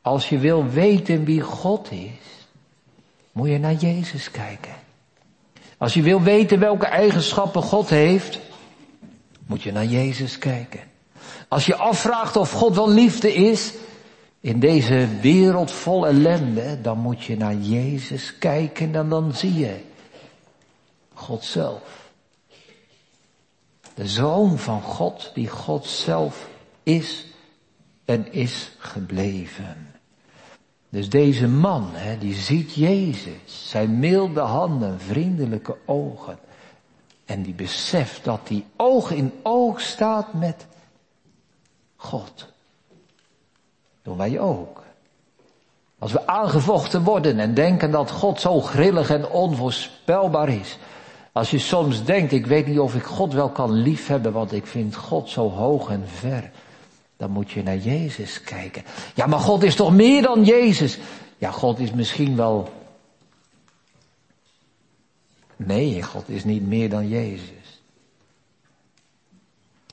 Als 0.00 0.28
je 0.28 0.38
wil 0.38 0.66
weten 0.66 1.24
wie 1.24 1.40
God 1.40 1.90
is, 1.90 2.46
moet 3.32 3.48
je 3.48 3.58
naar 3.58 3.74
Jezus 3.74 4.30
kijken. 4.30 4.74
Als 5.78 5.94
je 5.94 6.02
wil 6.02 6.22
weten 6.22 6.58
welke 6.58 6.86
eigenschappen 6.86 7.62
God 7.62 7.88
heeft, 7.88 8.38
moet 9.46 9.62
je 9.62 9.72
naar 9.72 9.84
Jezus 9.84 10.38
kijken. 10.38 10.80
Als 11.48 11.66
je 11.66 11.76
afvraagt 11.76 12.36
of 12.36 12.50
God 12.50 12.74
wel 12.74 12.90
liefde 12.90 13.34
is, 13.34 13.74
in 14.40 14.60
deze 14.60 15.08
wereld 15.20 15.70
vol 15.70 16.06
ellende, 16.06 16.80
dan 16.80 16.98
moet 16.98 17.24
je 17.24 17.36
naar 17.36 17.54
Jezus 17.54 18.38
kijken 18.38 18.94
en 18.94 19.08
dan 19.08 19.32
zie 19.34 19.54
je 19.54 19.86
God 21.18 21.44
zelf. 21.44 22.10
De 23.94 24.08
zoon 24.08 24.58
van 24.58 24.82
God 24.82 25.30
die 25.34 25.48
God 25.48 25.86
zelf 25.86 26.48
is 26.82 27.26
en 28.04 28.32
is 28.32 28.70
gebleven. 28.78 29.94
Dus 30.88 31.08
deze 31.08 31.48
man, 31.48 31.88
hè, 31.92 32.18
die 32.18 32.34
ziet 32.34 32.74
Jezus, 32.74 33.68
zijn 33.70 33.98
milde 33.98 34.40
handen, 34.40 35.00
vriendelijke 35.00 35.76
ogen. 35.84 36.38
En 37.24 37.42
die 37.42 37.54
beseft 37.54 38.24
dat 38.24 38.40
hij 38.48 38.64
oog 38.76 39.10
in 39.10 39.32
oog 39.42 39.80
staat 39.80 40.32
met 40.32 40.66
God. 41.96 42.46
Doen 44.02 44.16
wij 44.16 44.40
ook. 44.40 44.82
Als 45.98 46.12
we 46.12 46.26
aangevochten 46.26 47.02
worden 47.04 47.38
en 47.38 47.54
denken 47.54 47.90
dat 47.90 48.10
God 48.10 48.40
zo 48.40 48.60
grillig 48.60 49.10
en 49.10 49.28
onvoorspelbaar 49.28 50.48
is, 50.48 50.78
als 51.32 51.50
je 51.50 51.58
soms 51.58 52.04
denkt, 52.04 52.32
ik 52.32 52.46
weet 52.46 52.66
niet 52.66 52.78
of 52.78 52.94
ik 52.94 53.02
God 53.02 53.32
wel 53.32 53.48
kan 53.48 53.72
liefhebben, 53.72 54.32
want 54.32 54.52
ik 54.52 54.66
vind 54.66 54.96
God 54.96 55.28
zo 55.28 55.50
hoog 55.50 55.90
en 55.90 56.04
ver. 56.06 56.50
Dan 57.16 57.30
moet 57.30 57.50
je 57.50 57.62
naar 57.62 57.76
Jezus 57.76 58.42
kijken. 58.42 58.82
Ja, 59.14 59.26
maar 59.26 59.38
God 59.38 59.62
is 59.62 59.74
toch 59.74 59.92
meer 59.92 60.22
dan 60.22 60.44
Jezus? 60.44 60.98
Ja, 61.38 61.50
God 61.50 61.78
is 61.78 61.92
misschien 61.92 62.36
wel. 62.36 62.68
Nee, 65.56 66.02
God 66.02 66.28
is 66.28 66.44
niet 66.44 66.66
meer 66.66 66.90
dan 66.90 67.08
Jezus. 67.08 67.82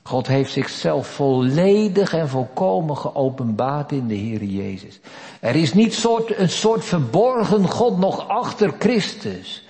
God 0.02 0.26
heeft 0.26 0.52
zichzelf 0.52 1.06
volledig 1.06 2.12
en 2.12 2.28
volkomen 2.28 2.96
geopenbaard 2.96 3.92
in 3.92 4.06
de 4.06 4.14
Heer 4.14 4.44
Jezus. 4.44 5.00
Er 5.40 5.56
is 5.56 5.74
niet 5.74 5.94
soort, 5.94 6.38
een 6.38 6.50
soort 6.50 6.84
verborgen 6.84 7.68
God 7.68 7.98
nog 7.98 8.28
achter 8.28 8.74
Christus. 8.78 9.65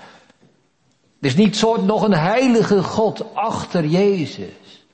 Er 1.20 1.26
is 1.26 1.36
niet 1.36 1.56
soort 1.56 1.84
nog 1.84 2.02
een 2.02 2.14
heilige 2.14 2.82
God 2.82 3.34
achter 3.34 3.86
Jezus. 3.86 4.84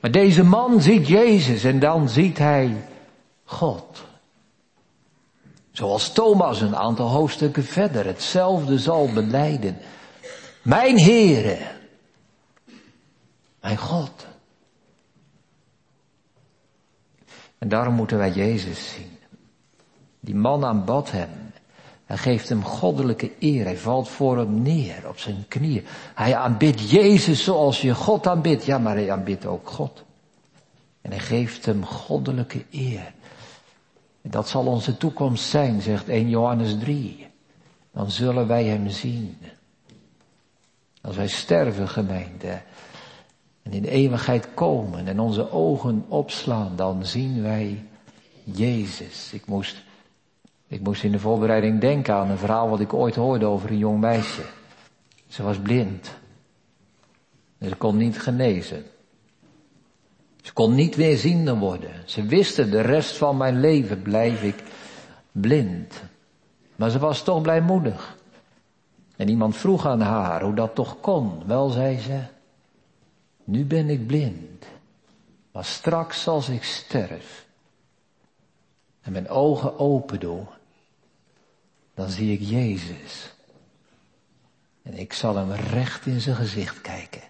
Maar 0.00 0.10
deze 0.10 0.44
man 0.44 0.80
ziet 0.80 1.08
Jezus 1.08 1.64
en 1.64 1.78
dan 1.78 2.08
ziet 2.08 2.38
hij 2.38 2.86
God. 3.44 4.04
Zoals 5.72 6.12
Thomas 6.12 6.60
een 6.60 6.76
aantal 6.76 7.08
hoofdstukken 7.08 7.64
verder 7.64 8.06
hetzelfde 8.06 8.78
zal 8.78 9.12
beleiden. 9.12 9.78
Mijn 10.62 10.98
Heere, 10.98 11.58
mijn 13.60 13.76
God. 13.76 14.26
En 17.58 17.68
daarom 17.68 17.94
moeten 17.94 18.18
wij 18.18 18.30
Jezus 18.30 18.92
zien. 18.92 19.18
Die 20.20 20.34
man 20.34 20.64
aanbad 20.64 21.10
hem. 21.10 21.51
Hij 22.04 22.16
geeft 22.16 22.48
hem 22.48 22.64
goddelijke 22.64 23.30
eer. 23.38 23.64
Hij 23.64 23.76
valt 23.76 24.08
voor 24.08 24.38
hem 24.38 24.62
neer 24.62 25.08
op 25.08 25.18
zijn 25.18 25.44
knieën. 25.48 25.84
Hij 26.14 26.36
aanbidt 26.36 26.90
Jezus 26.90 27.44
zoals 27.44 27.80
je 27.80 27.94
God 27.94 28.26
aanbidt. 28.26 28.64
Ja, 28.64 28.78
maar 28.78 28.94
hij 28.94 29.10
aanbidt 29.10 29.46
ook 29.46 29.68
God. 29.68 30.04
En 31.00 31.10
hij 31.10 31.20
geeft 31.20 31.66
hem 31.66 31.84
goddelijke 31.84 32.64
eer. 32.70 33.12
En 34.22 34.30
dat 34.30 34.48
zal 34.48 34.66
onze 34.66 34.96
toekomst 34.96 35.44
zijn, 35.44 35.82
zegt 35.82 36.08
1 36.08 36.28
Johannes 36.28 36.78
3. 36.78 37.26
Dan 37.92 38.10
zullen 38.10 38.46
wij 38.46 38.64
hem 38.64 38.88
zien. 38.88 39.38
Als 41.00 41.16
wij 41.16 41.28
sterven, 41.28 41.88
gemeente, 41.88 42.62
en 43.62 43.72
in 43.72 43.82
de 43.82 43.90
eeuwigheid 43.90 44.48
komen 44.54 45.06
en 45.06 45.20
onze 45.20 45.50
ogen 45.50 46.04
opslaan, 46.08 46.76
dan 46.76 47.06
zien 47.06 47.42
wij 47.42 47.84
Jezus. 48.44 49.32
Ik 49.32 49.46
moest 49.46 49.82
Ik 50.72 50.80
moest 50.80 51.04
in 51.04 51.12
de 51.12 51.18
voorbereiding 51.18 51.80
denken 51.80 52.14
aan 52.14 52.30
een 52.30 52.38
verhaal 52.38 52.68
wat 52.68 52.80
ik 52.80 52.92
ooit 52.92 53.14
hoorde 53.14 53.46
over 53.46 53.70
een 53.70 53.78
jong 53.78 54.00
meisje. 54.00 54.42
Ze 55.28 55.42
was 55.42 55.58
blind. 55.58 56.10
En 57.58 57.68
ze 57.68 57.74
kon 57.76 57.96
niet 57.96 58.20
genezen. 58.20 58.84
Ze 60.42 60.52
kon 60.52 60.74
niet 60.74 60.96
weer 60.96 61.16
ziende 61.16 61.56
worden. 61.56 61.90
Ze 62.04 62.22
wisten 62.26 62.70
de 62.70 62.80
rest 62.80 63.16
van 63.16 63.36
mijn 63.36 63.60
leven 63.60 64.02
blijf 64.02 64.42
ik 64.42 64.62
blind. 65.32 66.02
Maar 66.76 66.90
ze 66.90 66.98
was 66.98 67.22
toch 67.22 67.42
blijmoedig. 67.42 68.16
En 69.16 69.28
iemand 69.28 69.56
vroeg 69.56 69.86
aan 69.86 70.00
haar 70.00 70.42
hoe 70.42 70.54
dat 70.54 70.74
toch 70.74 71.00
kon. 71.00 71.46
Wel, 71.46 71.68
zei 71.68 71.98
ze, 71.98 72.20
nu 73.44 73.64
ben 73.64 73.90
ik 73.90 74.06
blind. 74.06 74.66
Maar 75.52 75.64
straks 75.64 76.28
als 76.28 76.48
ik 76.48 76.62
sterf 76.62 77.46
en 79.00 79.12
mijn 79.12 79.28
ogen 79.28 79.78
open 79.78 80.20
doe, 80.20 80.46
dan 81.94 82.10
zie 82.10 82.32
ik 82.32 82.40
Jezus. 82.40 83.34
En 84.82 84.94
ik 84.94 85.12
zal 85.12 85.36
hem 85.36 85.52
recht 85.52 86.06
in 86.06 86.20
zijn 86.20 86.36
gezicht 86.36 86.80
kijken. 86.80 87.22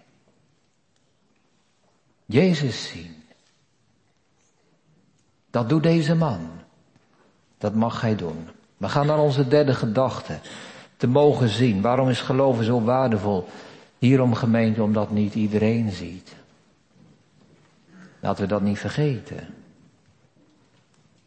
Jezus 2.25 2.87
zien. 2.87 3.23
Dat 5.49 5.69
doet 5.69 5.83
deze 5.83 6.15
man. 6.15 6.49
Dat 7.57 7.75
mag 7.75 8.01
hij 8.01 8.15
doen. 8.15 8.47
We 8.77 8.89
gaan 8.89 9.05
naar 9.05 9.19
onze 9.19 9.47
derde 9.47 9.73
gedachte. 9.73 10.39
Te 10.97 11.07
mogen 11.07 11.49
zien. 11.49 11.81
Waarom 11.81 12.09
is 12.09 12.21
geloven 12.21 12.63
zo 12.63 12.81
waardevol? 12.81 13.47
Hierom 13.97 14.33
gemeente, 14.33 14.83
omdat 14.83 15.11
niet 15.11 15.35
iedereen 15.35 15.91
ziet. 15.91 16.35
Laten 18.19 18.43
we 18.43 18.49
dat 18.49 18.61
niet 18.61 18.79
vergeten. 18.79 19.62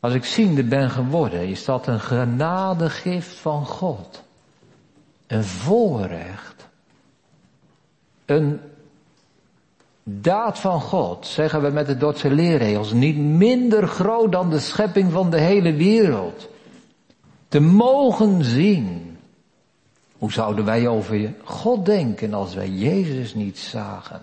Als 0.07 0.15
ik 0.15 0.25
ziende 0.25 0.65
ben 0.65 0.91
geworden, 0.91 1.49
is 1.49 1.65
dat 1.65 1.87
een 1.87 2.01
genadegift 2.01 3.35
van 3.37 3.67
God. 3.67 4.23
Een 5.27 5.45
voorrecht. 5.45 6.69
Een 8.25 8.61
daad 10.03 10.59
van 10.59 10.81
God, 10.81 11.27
zeggen 11.27 11.63
we 11.63 11.71
met 11.71 11.87
de 11.87 11.97
Dordtse 11.97 12.31
leerregels, 12.31 12.93
niet 12.93 13.17
minder 13.17 13.89
groot 13.89 14.33
dan 14.33 14.51
de 14.51 14.59
schepping 14.59 15.13
van 15.13 15.31
de 15.31 15.41
hele 15.41 15.73
wereld. 15.75 16.49
Te 17.49 17.61
mogen 17.61 18.45
zien. 18.45 19.17
Hoe 20.19 20.33
zouden 20.33 20.65
wij 20.65 20.89
over 20.89 21.35
God 21.45 21.87
denken 21.87 22.35
als 22.35 22.55
wij 22.55 22.69
Jezus 22.69 23.35
niet 23.35 23.59
zagen? 23.59 24.21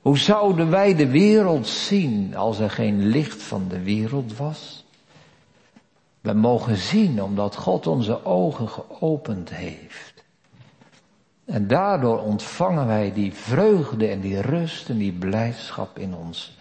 Hoe 0.00 0.18
zouden 0.18 0.70
wij 0.70 0.94
de 0.94 1.08
wereld 1.08 1.66
zien 1.66 2.36
als 2.36 2.58
er 2.58 2.70
geen 2.70 3.06
licht 3.06 3.42
van 3.42 3.64
de 3.68 3.82
wereld 3.82 4.36
was? 4.36 4.83
We 6.24 6.32
mogen 6.32 6.76
zien 6.76 7.22
omdat 7.22 7.56
God 7.56 7.86
onze 7.86 8.24
ogen 8.24 8.68
geopend 8.68 9.50
heeft. 9.50 10.24
En 11.44 11.66
daardoor 11.66 12.18
ontvangen 12.18 12.86
wij 12.86 13.12
die 13.12 13.32
vreugde 13.32 14.06
en 14.06 14.20
die 14.20 14.40
rust 14.40 14.88
en 14.88 14.98
die 14.98 15.12
blijdschap 15.12 15.98
in 15.98 16.14
ons 16.14 16.56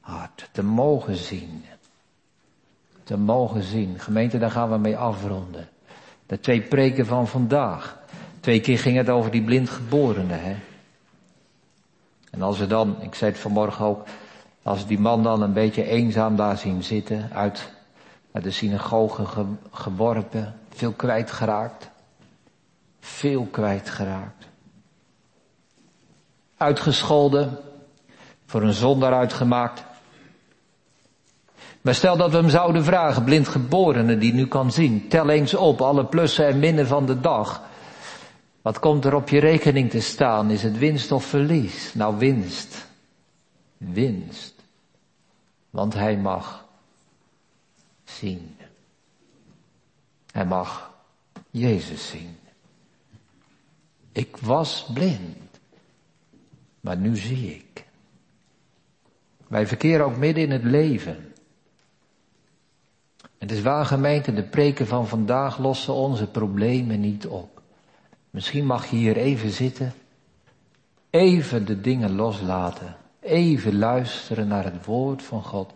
hart. 0.00 0.48
Te 0.52 0.62
mogen 0.62 1.16
zien. 1.16 1.64
Te 3.04 3.16
mogen 3.16 3.62
zien. 3.62 3.98
Gemeente, 3.98 4.38
daar 4.38 4.50
gaan 4.50 4.70
we 4.70 4.78
mee 4.78 4.96
afronden. 4.96 5.68
De 6.26 6.40
twee 6.40 6.60
preken 6.60 7.06
van 7.06 7.28
vandaag. 7.28 7.98
Twee 8.40 8.60
keer 8.60 8.78
ging 8.78 8.96
het 8.96 9.08
over 9.08 9.30
die 9.30 9.42
blindgeborene, 9.42 10.34
hè. 10.34 10.56
En 12.30 12.42
als 12.42 12.58
we 12.58 12.66
dan, 12.66 13.02
ik 13.02 13.14
zei 13.14 13.30
het 13.30 13.40
vanmorgen 13.40 13.84
ook, 13.84 14.06
als 14.62 14.86
die 14.86 14.98
man 14.98 15.22
dan 15.22 15.42
een 15.42 15.52
beetje 15.52 15.84
eenzaam 15.84 16.36
daar 16.36 16.58
zien 16.58 16.84
zitten, 16.84 17.30
uit, 17.32 17.76
uit 18.32 18.44
de 18.44 18.50
synagoge 18.50 19.24
geworpen, 19.70 20.54
veel 20.70 20.92
kwijtgeraakt, 20.92 21.90
veel 23.00 23.48
kwijtgeraakt. 23.50 24.46
Uitgescholden, 26.56 27.58
voor 28.46 28.62
een 28.62 28.72
zondaar 28.72 29.12
uitgemaakt. 29.12 29.84
Maar 31.80 31.94
stel 31.94 32.16
dat 32.16 32.30
we 32.30 32.36
hem 32.36 32.48
zouden 32.48 32.84
vragen, 32.84 33.24
blindgeborene 33.24 34.18
die 34.18 34.32
nu 34.32 34.46
kan 34.46 34.72
zien, 34.72 35.08
tel 35.08 35.28
eens 35.28 35.54
op 35.54 35.80
alle 35.80 36.04
plussen 36.04 36.46
en 36.46 36.58
minnen 36.58 36.86
van 36.86 37.06
de 37.06 37.20
dag. 37.20 37.62
Wat 38.62 38.78
komt 38.78 39.04
er 39.04 39.14
op 39.14 39.28
je 39.28 39.40
rekening 39.40 39.90
te 39.90 40.00
staan? 40.00 40.50
Is 40.50 40.62
het 40.62 40.78
winst 40.78 41.12
of 41.12 41.24
verlies? 41.24 41.94
Nou, 41.94 42.18
winst. 42.18 42.86
Winst. 43.76 44.54
Want 45.70 45.94
hij 45.94 46.16
mag 46.16 46.67
zien. 48.08 48.56
Hij 50.32 50.46
mag 50.46 50.94
Jezus 51.50 52.08
zien. 52.08 52.38
Ik 54.12 54.36
was 54.36 54.86
blind, 54.92 55.60
maar 56.80 56.96
nu 56.96 57.16
zie 57.16 57.54
ik. 57.54 57.86
Wij 59.48 59.66
verkeren 59.66 60.04
ook 60.04 60.16
midden 60.16 60.44
in 60.44 60.50
het 60.50 60.64
leven. 60.64 61.32
Het 63.38 63.50
is 63.50 63.62
waar 63.62 63.86
gemeente, 63.86 64.34
de 64.34 64.42
preken 64.42 64.86
van 64.86 65.08
vandaag 65.08 65.58
lossen 65.58 65.94
onze 65.94 66.26
problemen 66.26 67.00
niet 67.00 67.26
op. 67.26 67.62
Misschien 68.30 68.66
mag 68.66 68.86
je 68.86 68.96
hier 68.96 69.16
even 69.16 69.50
zitten, 69.50 69.94
even 71.10 71.66
de 71.66 71.80
dingen 71.80 72.14
loslaten, 72.14 72.96
even 73.20 73.78
luisteren 73.78 74.48
naar 74.48 74.64
het 74.64 74.84
woord 74.84 75.22
van 75.22 75.44
God. 75.44 75.72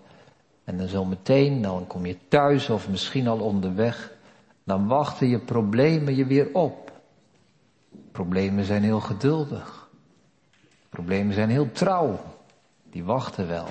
En 0.64 0.78
dan 0.78 0.88
zo 0.88 1.04
meteen, 1.04 1.62
dan 1.62 1.86
kom 1.86 2.06
je 2.06 2.16
thuis 2.28 2.70
of 2.70 2.88
misschien 2.88 3.28
al 3.28 3.38
onderweg, 3.38 4.12
dan 4.64 4.86
wachten 4.86 5.28
je 5.28 5.38
problemen 5.38 6.16
je 6.16 6.26
weer 6.26 6.48
op. 6.52 6.92
Problemen 8.12 8.64
zijn 8.64 8.82
heel 8.82 9.00
geduldig. 9.00 9.88
Problemen 10.88 11.34
zijn 11.34 11.50
heel 11.50 11.72
trouw. 11.72 12.20
Die 12.90 13.04
wachten 13.04 13.48
wel. 13.48 13.66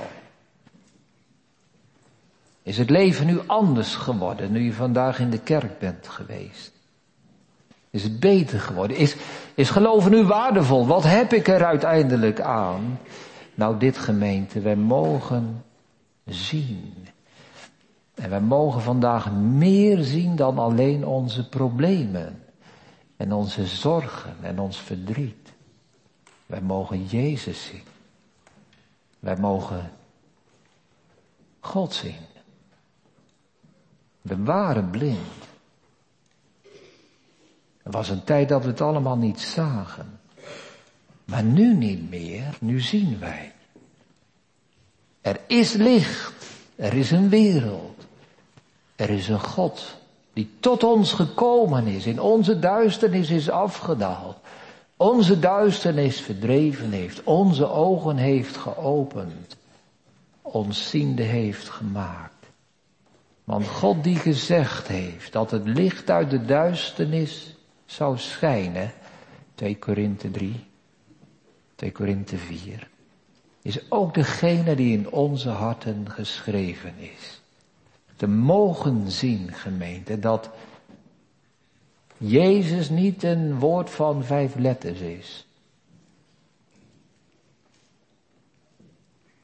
Is 2.64 2.78
het 2.78 2.90
leven 2.90 3.26
nu 3.26 3.40
anders 3.46 3.96
geworden 3.96 4.52
nu 4.52 4.60
je 4.60 4.74
vandaag 4.74 5.20
in 5.20 5.30
de 5.30 5.40
kerk 5.40 5.80
bent 5.80 6.08
geweest? 6.08 6.72
Is 7.90 8.04
het 8.04 8.20
beter 8.20 8.60
geworden? 8.60 8.98
Is, 8.98 9.16
is 9.56 9.70
geloven 9.70 10.12
nu 10.12 10.24
waardevol? 10.24 10.88
Wat 10.88 11.04
heb 11.04 11.34
ik 11.34 11.48
er 11.48 11.66
uiteindelijk 11.66 12.42
aan? 12.42 13.00
Nou, 13.56 13.78
dit 13.78 13.98
gemeente, 13.98 14.60
wij 14.60 14.76
mogen 14.76 15.64
zien. 16.26 17.08
En 18.14 18.30
wij 18.30 18.42
mogen 18.42 18.82
vandaag 18.82 19.32
meer 19.32 20.04
zien 20.04 20.36
dan 20.36 20.60
alleen 20.60 21.06
onze 21.06 21.50
problemen 21.50 22.44
en 23.18 23.34
onze 23.34 23.66
zorgen 23.66 24.36
en 24.42 24.60
ons 24.60 24.78
verdriet. 24.78 25.54
Wij 26.46 26.62
mogen 26.62 27.06
Jezus 27.06 27.66
zien. 27.66 27.84
Wij 29.20 29.38
mogen 29.38 29.92
God 31.60 31.94
zien. 31.94 32.26
We 34.22 34.44
waren 34.44 34.90
blind. 34.90 35.50
Er 37.84 37.92
was 37.92 38.10
een 38.10 38.24
tijd 38.24 38.50
dat 38.50 38.62
we 38.62 38.68
het 38.68 38.82
allemaal 38.82 39.18
niet 39.18 39.40
zagen. 39.40 40.20
Maar 41.26 41.44
nu 41.44 41.76
niet 41.76 42.10
meer, 42.10 42.58
nu 42.60 42.80
zien 42.80 43.20
wij. 43.20 43.54
Er 45.22 45.40
is 45.48 45.74
licht, 45.74 46.34
er 46.76 46.94
is 46.94 47.12
een 47.12 47.30
wereld, 47.30 48.06
er 48.96 49.10
is 49.10 49.28
een 49.28 49.44
God 49.44 50.00
die 50.34 50.50
tot 50.60 50.84
ons 50.84 51.14
gekomen 51.14 51.88
is, 51.88 52.06
in 52.06 52.20
onze 52.20 52.60
duisternis 52.60 53.30
is 53.30 53.50
afgedaald, 53.50 54.38
onze 54.98 55.40
duisternis 55.40 56.22
verdreven 56.22 56.92
heeft, 56.92 57.24
onze 57.24 57.70
ogen 57.70 58.18
heeft 58.18 58.58
geopend, 58.58 59.58
ons 60.42 60.90
ziende 60.90 61.24
heeft 61.24 61.70
gemaakt. 61.70 62.46
Want 63.44 63.68
God 63.68 64.04
die 64.04 64.16
gezegd 64.16 64.88
heeft 64.88 65.32
dat 65.32 65.52
het 65.52 65.68
licht 65.68 66.10
uit 66.10 66.30
de 66.30 66.46
duisternis 66.46 67.56
zou 67.86 68.18
schijnen, 68.18 68.94
2 69.56 69.78
Korinthe 69.78 70.32
3, 70.32 70.66
2 71.76 71.92
Korinthe 71.92 72.38
4, 72.38 72.90
is 73.62 73.92
ook 73.92 74.14
degene 74.14 74.76
die 74.76 74.98
in 74.98 75.12
onze 75.12 75.50
harten 75.50 76.10
geschreven 76.10 76.98
is 76.98 77.42
te 78.22 78.28
mogen 78.28 79.12
zien, 79.12 79.54
gemeente, 79.54 80.20
dat 80.20 80.50
Jezus 82.18 82.90
niet 82.90 83.24
een 83.24 83.60
woord 83.60 83.90
van 83.90 84.24
vijf 84.24 84.56
letters 84.56 85.00
is. 85.00 85.48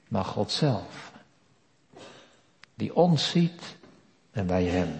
Maar 0.08 0.26
God 0.26 0.52
zelf, 0.52 1.12
die 2.76 2.96
ons 2.96 3.30
ziet 3.30 3.76
en 4.32 4.48
wij 4.48 4.64
hem. 4.64 4.94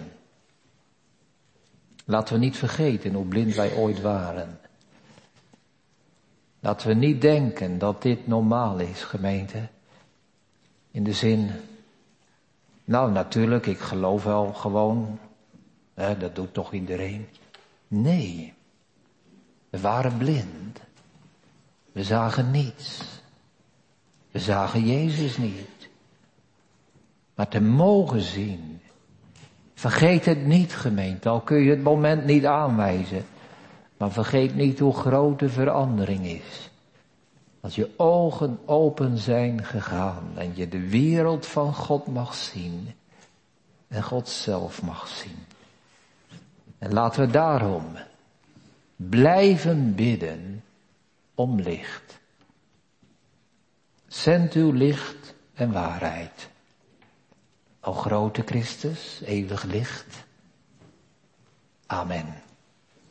Laten 2.04 2.34
we 2.34 2.40
niet 2.40 2.56
vergeten 2.56 3.14
hoe 3.14 3.26
blind 3.26 3.54
wij 3.54 3.74
ooit 3.74 4.00
waren. 4.00 4.60
Laten 6.60 6.88
we 6.88 6.94
niet 6.94 7.20
denken 7.20 7.78
dat 7.78 8.02
dit 8.02 8.26
normaal 8.26 8.78
is, 8.78 9.02
gemeente. 9.02 9.68
In 10.90 11.04
de 11.04 11.12
zin 11.12 11.50
nou, 12.84 13.12
natuurlijk, 13.12 13.66
ik 13.66 13.78
geloof 13.78 14.24
wel 14.24 14.52
gewoon 14.52 15.18
dat 15.94 16.34
doet 16.34 16.54
toch 16.54 16.72
iedereen? 16.72 17.28
Nee. 17.88 18.54
We 19.70 19.80
waren 19.80 20.16
blind. 20.16 20.80
We 21.92 22.04
zagen 22.04 22.50
niets. 22.50 23.02
We 24.30 24.38
zagen 24.38 24.86
Jezus 24.86 25.36
niet. 25.36 25.88
Maar 27.34 27.48
te 27.48 27.60
mogen 27.60 28.20
zien. 28.20 28.80
Vergeet 29.74 30.24
het 30.24 30.46
niet, 30.46 30.74
gemeente, 30.74 31.28
al 31.28 31.40
kun 31.40 31.58
je 31.58 31.70
het 31.70 31.82
moment 31.82 32.24
niet 32.24 32.46
aanwijzen. 32.46 33.24
Maar 33.98 34.12
vergeet 34.12 34.54
niet 34.54 34.78
hoe 34.78 34.94
groot 34.94 35.38
de 35.38 35.48
verandering 35.48 36.26
is. 36.26 36.70
Als 37.60 37.74
je 37.74 37.90
ogen 37.96 38.58
open 38.64 39.18
zijn 39.18 39.64
gegaan 39.64 40.32
en 40.34 40.56
je 40.56 40.68
de 40.68 40.88
wereld 40.88 41.46
van 41.46 41.74
God 41.74 42.06
mag 42.06 42.34
zien 42.34 42.94
en 43.88 44.02
God 44.02 44.28
zelf 44.28 44.82
mag 44.82 45.08
zien. 45.08 45.46
En 46.78 46.92
laten 46.92 47.26
we 47.26 47.32
daarom 47.32 47.84
blijven 48.96 49.94
bidden 49.94 50.64
om 51.34 51.60
licht. 51.60 52.18
Zend 54.06 54.52
uw 54.52 54.72
licht 54.72 55.34
en 55.54 55.72
waarheid. 55.72 56.48
O 57.80 57.92
grote 57.92 58.42
Christus, 58.44 59.20
eeuwig 59.24 59.62
licht. 59.62 60.26
Amen. 61.86 62.47